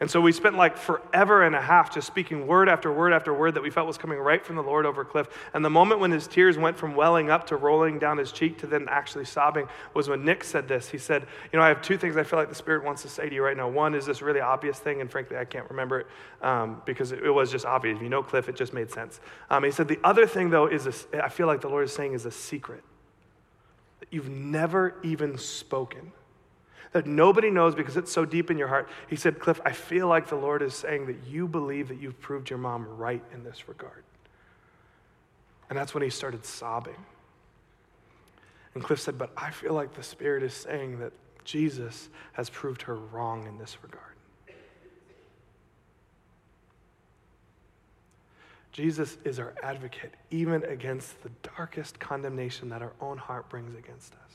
And 0.00 0.08
so 0.08 0.20
we 0.20 0.30
spent 0.30 0.56
like 0.56 0.76
forever 0.76 1.42
and 1.42 1.56
a 1.56 1.60
half 1.60 1.92
just 1.92 2.06
speaking 2.06 2.46
word 2.46 2.68
after 2.68 2.92
word 2.92 3.12
after 3.12 3.34
word 3.34 3.54
that 3.54 3.64
we 3.64 3.70
felt 3.70 3.88
was 3.88 3.98
coming 3.98 4.18
right 4.18 4.44
from 4.44 4.54
the 4.54 4.62
Lord 4.62 4.86
over 4.86 5.04
Cliff. 5.04 5.26
And 5.52 5.64
the 5.64 5.70
moment 5.70 6.00
when 6.00 6.12
his 6.12 6.28
tears 6.28 6.56
went 6.56 6.76
from 6.76 6.94
welling 6.94 7.30
up 7.30 7.48
to 7.48 7.56
rolling 7.56 7.98
down 7.98 8.16
his 8.16 8.30
cheek 8.30 8.58
to 8.58 8.68
then 8.68 8.86
actually 8.88 9.24
sobbing 9.24 9.66
was 9.94 10.08
when 10.08 10.24
Nick 10.24 10.44
said 10.44 10.68
this. 10.68 10.88
He 10.88 10.98
said, 10.98 11.26
You 11.52 11.58
know, 11.58 11.64
I 11.64 11.68
have 11.68 11.82
two 11.82 11.98
things 11.98 12.16
I 12.16 12.22
feel 12.22 12.38
like 12.38 12.48
the 12.48 12.54
Spirit 12.54 12.84
wants 12.84 13.02
to 13.02 13.08
say 13.08 13.28
to 13.28 13.34
you 13.34 13.42
right 13.42 13.56
now. 13.56 13.68
One 13.68 13.96
is 13.96 14.06
this 14.06 14.22
really 14.22 14.40
obvious 14.40 14.78
thing, 14.78 15.00
and 15.00 15.10
frankly, 15.10 15.36
I 15.36 15.44
can't 15.44 15.68
remember 15.68 16.00
it 16.00 16.06
um, 16.42 16.80
because 16.84 17.10
it, 17.10 17.24
it, 17.24 17.30
was 17.30 17.50
just 17.50 17.66
obvious. 17.66 17.96
If 17.96 18.02
you 18.02 18.08
know 18.08 18.22
Cliff, 18.22 18.48
it 18.48 18.54
just 18.54 18.72
made 18.72 18.92
sense. 18.92 19.18
Um, 19.50 19.64
he 19.64 19.72
said, 19.72 19.88
The 19.88 19.98
other 20.04 20.28
thing, 20.28 20.50
though, 20.50 20.66
is 20.66 21.08
I 21.12 21.28
feel 21.28 21.48
like 21.48 21.60
the 21.60 21.68
Lord 21.68 21.84
is 21.84 21.92
saying 21.92 22.12
is 22.12 22.24
a 22.24 22.30
secret 22.30 22.84
that 23.98 24.12
you've 24.12 24.28
never 24.28 24.94
even 25.02 25.36
spoken 25.38 26.12
that 26.92 27.06
nobody 27.06 27.50
knows 27.50 27.74
because 27.74 27.96
it's 27.96 28.12
so 28.12 28.24
deep 28.24 28.50
in 28.50 28.58
your 28.58 28.68
heart. 28.68 28.88
He 29.08 29.16
said, 29.16 29.38
Cliff, 29.38 29.60
I 29.64 29.72
feel 29.72 30.06
like 30.08 30.28
the 30.28 30.36
Lord 30.36 30.62
is 30.62 30.74
saying 30.74 31.06
that 31.06 31.16
you 31.26 31.46
believe 31.48 31.88
that 31.88 32.00
you've 32.00 32.20
proved 32.20 32.50
your 32.50 32.58
mom 32.58 32.86
right 32.96 33.22
in 33.32 33.44
this 33.44 33.68
regard. 33.68 34.04
And 35.68 35.78
that's 35.78 35.94
when 35.94 36.02
he 36.02 36.10
started 36.10 36.44
sobbing. 36.44 36.96
And 38.74 38.82
Cliff 38.82 39.00
said, 39.00 39.18
But 39.18 39.32
I 39.36 39.50
feel 39.50 39.74
like 39.74 39.94
the 39.94 40.02
Spirit 40.02 40.42
is 40.42 40.54
saying 40.54 41.00
that 41.00 41.12
Jesus 41.44 42.08
has 42.32 42.50
proved 42.50 42.82
her 42.82 42.96
wrong 42.96 43.46
in 43.46 43.58
this 43.58 43.76
regard. 43.82 44.04
Jesus 48.72 49.18
is 49.24 49.40
our 49.40 49.54
advocate, 49.62 50.14
even 50.30 50.62
against 50.64 51.20
the 51.22 51.30
darkest 51.56 51.98
condemnation 51.98 52.68
that 52.68 52.80
our 52.80 52.92
own 53.00 53.18
heart 53.18 53.48
brings 53.48 53.74
against 53.76 54.12
us. 54.12 54.27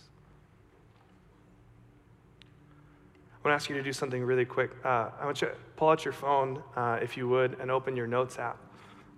I 3.44 3.50
want 3.50 3.60
to 3.60 3.64
ask 3.64 3.70
you 3.70 3.76
to 3.76 3.84
do 3.84 3.92
something 3.92 4.24
really 4.24 4.46
quick. 4.46 4.72
Uh, 4.86 5.10
I 5.20 5.26
want 5.26 5.42
you 5.42 5.50
to 5.50 5.54
pull 5.76 5.90
out 5.90 6.06
your 6.06 6.14
phone, 6.14 6.64
uh, 6.78 7.00
if 7.02 7.18
you 7.18 7.28
would, 7.28 7.60
and 7.60 7.70
open 7.70 7.94
your 7.94 8.08
notes 8.08 8.40
app 8.40 8.58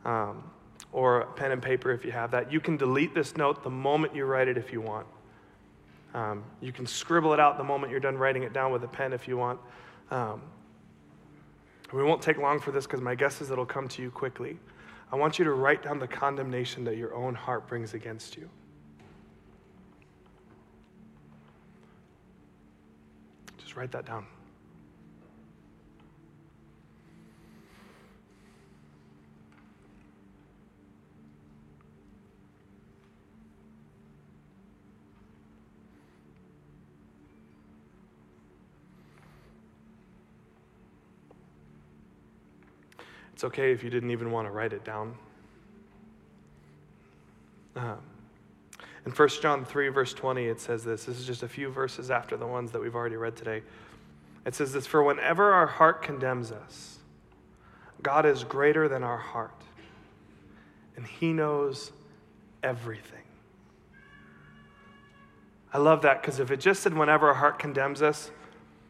um, 0.03 0.43
or 0.91 1.27
pen 1.35 1.51
and 1.51 1.61
paper 1.61 1.91
if 1.91 2.03
you 2.03 2.11
have 2.11 2.31
that. 2.31 2.51
You 2.51 2.59
can 2.59 2.75
delete 2.75 3.13
this 3.13 3.37
note 3.37 3.63
the 3.63 3.69
moment 3.69 4.15
you 4.15 4.25
write 4.25 4.47
it 4.47 4.57
if 4.57 4.73
you 4.73 4.81
want. 4.81 5.05
Um, 6.15 6.43
you 6.59 6.71
can 6.71 6.87
scribble 6.87 7.33
it 7.33 7.39
out 7.39 7.59
the 7.59 7.63
moment 7.63 7.91
you're 7.91 7.99
done 7.99 8.17
writing 8.17 8.41
it 8.41 8.51
down 8.51 8.71
with 8.71 8.83
a 8.83 8.87
pen 8.87 9.13
if 9.13 9.27
you 9.27 9.37
want. 9.37 9.59
Um, 10.09 10.41
we 11.93 12.01
won't 12.01 12.23
take 12.23 12.39
long 12.39 12.59
for 12.59 12.71
this 12.71 12.87
because 12.87 13.01
my 13.01 13.13
guess 13.13 13.41
is 13.41 13.51
it'll 13.51 13.63
come 13.63 13.87
to 13.89 14.01
you 14.01 14.09
quickly. 14.09 14.57
I 15.11 15.17
want 15.17 15.37
you 15.37 15.45
to 15.45 15.51
write 15.51 15.83
down 15.83 15.99
the 15.99 16.07
condemnation 16.07 16.83
that 16.85 16.97
your 16.97 17.13
own 17.13 17.35
heart 17.35 17.67
brings 17.67 17.93
against 17.93 18.37
you. 18.37 18.49
Just 23.57 23.75
write 23.75 23.91
that 23.91 24.05
down. 24.05 24.25
It's 43.33 43.43
okay 43.43 43.73
if 43.73 43.83
you 43.83 43.89
didn't 43.89 44.11
even 44.11 44.31
want 44.31 44.47
to 44.47 44.51
write 44.51 44.71
it 44.71 44.85
down. 44.85 45.13
In 49.05 49.11
1 49.11 49.29
John 49.41 49.65
3, 49.65 49.89
verse 49.89 50.13
20, 50.13 50.45
it 50.45 50.59
says 50.59 50.83
this. 50.83 51.05
This 51.05 51.19
is 51.19 51.27
just 51.27 51.43
a 51.43 51.47
few 51.47 51.69
verses 51.69 52.09
after 52.09 52.37
the 52.37 52.47
ones 52.47 52.71
that 52.71 52.81
we've 52.81 52.95
already 52.95 53.17
read 53.17 53.35
today. 53.35 53.61
It 54.45 54.55
says 54.55 54.73
this 54.73 54.87
For 54.87 55.03
whenever 55.03 55.53
our 55.53 55.67
heart 55.67 56.01
condemns 56.01 56.51
us, 56.51 56.97
God 58.01 58.25
is 58.25 58.43
greater 58.43 58.87
than 58.87 59.03
our 59.03 59.17
heart, 59.17 59.61
and 60.95 61.05
He 61.05 61.33
knows 61.33 61.91
everything. 62.63 63.19
I 65.71 65.77
love 65.77 66.03
that 66.03 66.21
because 66.21 66.39
if 66.39 66.51
it 66.51 66.59
just 66.59 66.81
said 66.81 66.93
whenever 66.97 67.27
our 67.27 67.33
heart 67.33 67.59
condemns 67.59 68.01
us, 68.01 68.31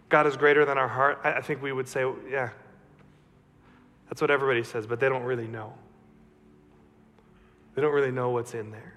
God 0.07 0.27
is 0.27 0.37
greater 0.37 0.65
than 0.65 0.77
our 0.77 0.87
heart, 0.87 1.19
I, 1.23 1.41
think 1.41 1.61
we 1.61 1.71
would 1.71 1.87
say, 1.87 2.05
yeah, 2.29 2.49
that's 4.07 4.21
what 4.21 4.29
everybody 4.29 4.63
says, 4.63 4.85
but 4.85 4.99
they 4.99 5.09
don't 5.09 5.23
really 5.23 5.47
know. 5.47 5.73
They 7.73 7.81
don't 7.81 7.93
really 7.93 8.11
know 8.11 8.29
what's 8.29 8.53
in 8.53 8.69
there. 8.71 8.93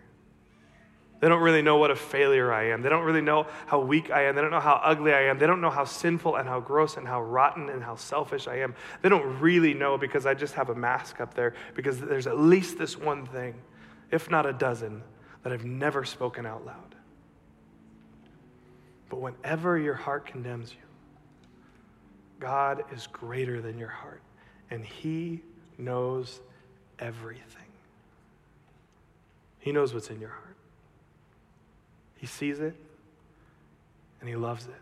They 1.21 1.29
don't 1.29 1.43
really 1.43 1.63
know 1.63 1.79
what 1.79 1.91
a 1.91 1.97
failure 1.97 2.53
I 2.53 2.71
am. 2.71 2.83
They 2.83 2.89
don't 2.89 3.05
really 3.05 3.21
know 3.21 3.49
how 3.67 3.81
weak 3.81 4.11
I 4.11 4.27
am. 4.27 4.37
They 4.37 4.41
don't 4.41 4.53
know 4.53 4.61
how 4.61 4.81
ugly 4.85 5.13
I 5.13 5.23
am. 5.23 5.39
They 5.39 5.49
don't 5.49 5.61
know 5.61 5.71
how 5.71 5.85
sinful 5.85 6.37
and 6.37 6.49
how 6.49 6.61
gross 6.61 6.97
and 6.97 7.09
how 7.09 7.23
rotten 7.23 7.69
and 7.71 7.83
how 7.83 7.97
selfish 7.97 8.47
I 8.47 8.59
am. 8.61 8.75
They 9.03 9.09
don't 9.09 9.41
really 9.41 9.75
know 9.75 9.99
because 9.99 10.27
I 10.27 10.35
just 10.35 10.55
have 10.55 10.69
a 10.69 10.77
mask 10.77 11.21
up 11.21 11.35
there 11.35 11.55
because 11.75 11.99
there's 11.99 12.29
at 12.29 12.39
least 12.39 12.79
this 12.79 12.97
one 12.97 13.27
thing, 13.27 13.55
if 14.13 14.31
not 14.31 14.47
a 14.47 14.53
dozen, 14.53 15.03
that 15.43 15.53
I've 15.53 15.65
never 15.65 16.05
spoken 16.05 16.47
out 16.47 16.65
loud. 16.65 16.95
But 19.09 19.21
whenever 19.21 19.77
your 19.77 19.95
heart 19.95 20.27
condemns 20.27 20.71
you, 20.71 20.87
God 22.39 22.85
is 22.93 23.09
greater 23.09 23.61
than 23.61 23.77
your 23.79 23.89
heart, 23.89 24.23
and 24.71 24.85
He 24.85 25.43
knows 25.79 26.41
everything. 27.01 27.63
He 29.59 29.73
knows 29.73 29.93
what's 29.93 30.11
in 30.11 30.21
your 30.21 30.31
heart. 30.31 30.58
He 32.19 32.27
sees 32.27 32.61
it 32.61 32.75
and 34.21 34.29
he 34.29 34.37
loves 34.37 34.67
it. 34.67 34.75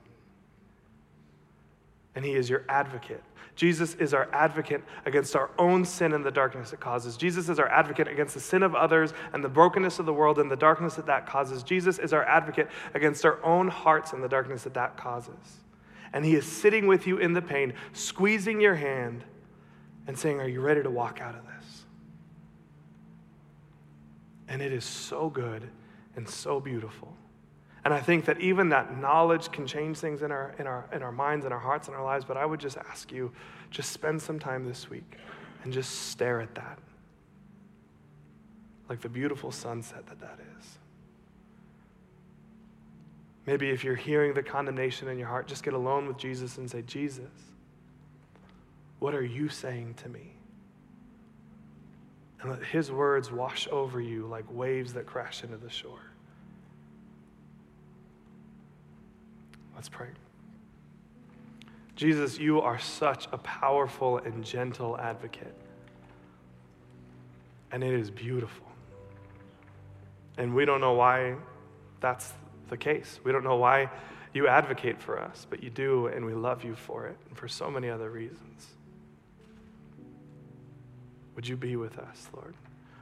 And 2.14 2.24
he 2.24 2.32
is 2.32 2.50
your 2.50 2.64
advocate. 2.68 3.22
Jesus 3.54 3.94
is 3.94 4.14
our 4.14 4.28
advocate 4.32 4.82
against 5.04 5.36
our 5.36 5.50
own 5.58 5.84
sin 5.84 6.12
and 6.12 6.24
the 6.24 6.30
darkness 6.30 6.72
it 6.72 6.80
causes. 6.80 7.16
Jesus 7.16 7.48
is 7.48 7.58
our 7.58 7.68
advocate 7.68 8.08
against 8.08 8.34
the 8.34 8.40
sin 8.40 8.62
of 8.62 8.74
others 8.74 9.12
and 9.32 9.44
the 9.44 9.48
brokenness 9.48 9.98
of 9.98 10.06
the 10.06 10.12
world 10.12 10.38
and 10.38 10.50
the 10.50 10.56
darkness 10.56 10.94
that 10.94 11.06
that 11.06 11.26
causes. 11.26 11.62
Jesus 11.62 11.98
is 11.98 12.12
our 12.12 12.24
advocate 12.24 12.68
against 12.94 13.24
our 13.24 13.42
own 13.44 13.68
hearts 13.68 14.12
and 14.12 14.22
the 14.22 14.28
darkness 14.28 14.64
that 14.64 14.74
that 14.74 14.96
causes. 14.96 15.60
And 16.12 16.24
he 16.24 16.34
is 16.34 16.46
sitting 16.46 16.86
with 16.86 17.06
you 17.06 17.18
in 17.18 17.34
the 17.34 17.42
pain, 17.42 17.74
squeezing 17.92 18.60
your 18.60 18.74
hand 18.74 19.24
and 20.06 20.18
saying, 20.18 20.40
Are 20.40 20.48
you 20.48 20.60
ready 20.60 20.82
to 20.82 20.90
walk 20.90 21.20
out 21.20 21.34
of 21.34 21.42
this? 21.44 21.84
And 24.48 24.62
it 24.62 24.72
is 24.72 24.84
so 24.84 25.28
good 25.28 25.68
and 26.14 26.28
so 26.28 26.60
beautiful. 26.60 27.14
And 27.86 27.94
I 27.94 28.00
think 28.00 28.24
that 28.24 28.40
even 28.40 28.70
that 28.70 28.98
knowledge 28.98 29.52
can 29.52 29.64
change 29.64 29.98
things 29.98 30.22
in 30.22 30.32
our, 30.32 30.56
in, 30.58 30.66
our, 30.66 30.88
in 30.92 31.04
our 31.04 31.12
minds 31.12 31.44
and 31.44 31.54
our 31.54 31.60
hearts 31.60 31.86
and 31.86 31.96
our 31.96 32.02
lives. 32.02 32.24
But 32.24 32.36
I 32.36 32.44
would 32.44 32.58
just 32.58 32.76
ask 32.76 33.12
you, 33.12 33.30
just 33.70 33.92
spend 33.92 34.20
some 34.20 34.40
time 34.40 34.66
this 34.66 34.90
week 34.90 35.18
and 35.62 35.72
just 35.72 36.08
stare 36.10 36.40
at 36.40 36.52
that. 36.56 36.80
Like 38.88 39.02
the 39.02 39.08
beautiful 39.08 39.52
sunset 39.52 40.04
that 40.08 40.18
that 40.18 40.40
is. 40.58 40.78
Maybe 43.46 43.70
if 43.70 43.84
you're 43.84 43.94
hearing 43.94 44.34
the 44.34 44.42
condemnation 44.42 45.06
in 45.06 45.16
your 45.16 45.28
heart, 45.28 45.46
just 45.46 45.62
get 45.62 45.72
alone 45.72 46.08
with 46.08 46.16
Jesus 46.16 46.58
and 46.58 46.68
say, 46.68 46.82
Jesus, 46.82 47.30
what 48.98 49.14
are 49.14 49.24
you 49.24 49.48
saying 49.48 49.94
to 50.02 50.08
me? 50.08 50.32
And 52.40 52.50
let 52.50 52.64
his 52.64 52.90
words 52.90 53.30
wash 53.30 53.68
over 53.70 54.00
you 54.00 54.26
like 54.26 54.44
waves 54.50 54.92
that 54.94 55.06
crash 55.06 55.44
into 55.44 55.56
the 55.56 55.70
shore. 55.70 56.00
Let's 59.76 59.88
pray. 59.88 60.08
Jesus, 61.94 62.38
you 62.38 62.60
are 62.60 62.78
such 62.78 63.28
a 63.30 63.38
powerful 63.38 64.18
and 64.18 64.44
gentle 64.44 64.98
advocate. 64.98 65.54
And 67.70 67.84
it 67.84 67.94
is 67.94 68.10
beautiful. 68.10 68.66
And 70.38 70.54
we 70.54 70.64
don't 70.64 70.80
know 70.80 70.94
why 70.94 71.36
that's 72.00 72.32
the 72.68 72.76
case. 72.76 73.20
We 73.22 73.32
don't 73.32 73.44
know 73.44 73.56
why 73.56 73.90
you 74.32 74.48
advocate 74.48 75.00
for 75.00 75.18
us, 75.18 75.46
but 75.48 75.62
you 75.62 75.70
do, 75.70 76.08
and 76.08 76.24
we 76.24 76.34
love 76.34 76.64
you 76.64 76.74
for 76.74 77.06
it, 77.06 77.16
and 77.28 77.36
for 77.36 77.48
so 77.48 77.70
many 77.70 77.88
other 77.88 78.10
reasons. 78.10 78.66
Would 81.34 81.48
you 81.48 81.56
be 81.56 81.76
with 81.76 81.98
us, 81.98 82.28
Lord? 82.34 82.54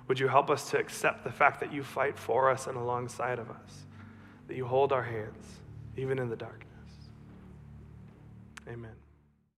Would 0.07 0.21
you 0.21 0.29
help 0.29 0.51
us 0.51 0.71
to 0.71 0.79
accept 0.79 1.25
the 1.25 1.33
fact 1.33 1.61
that 1.61 1.73
you 1.73 1.83
fight 1.83 2.19
for 2.19 2.51
us 2.51 2.67
and 2.67 2.77
alongside 2.77 3.39
of 3.39 3.51
us, 3.51 3.87
that 4.49 4.57
you 4.57 4.67
hold 4.67 4.93
our 4.93 5.03
hands, 5.03 5.61
even 5.97 6.19
in 6.19 6.29
the 6.29 6.37
darkness? 6.37 6.71
Amen. 8.69 9.04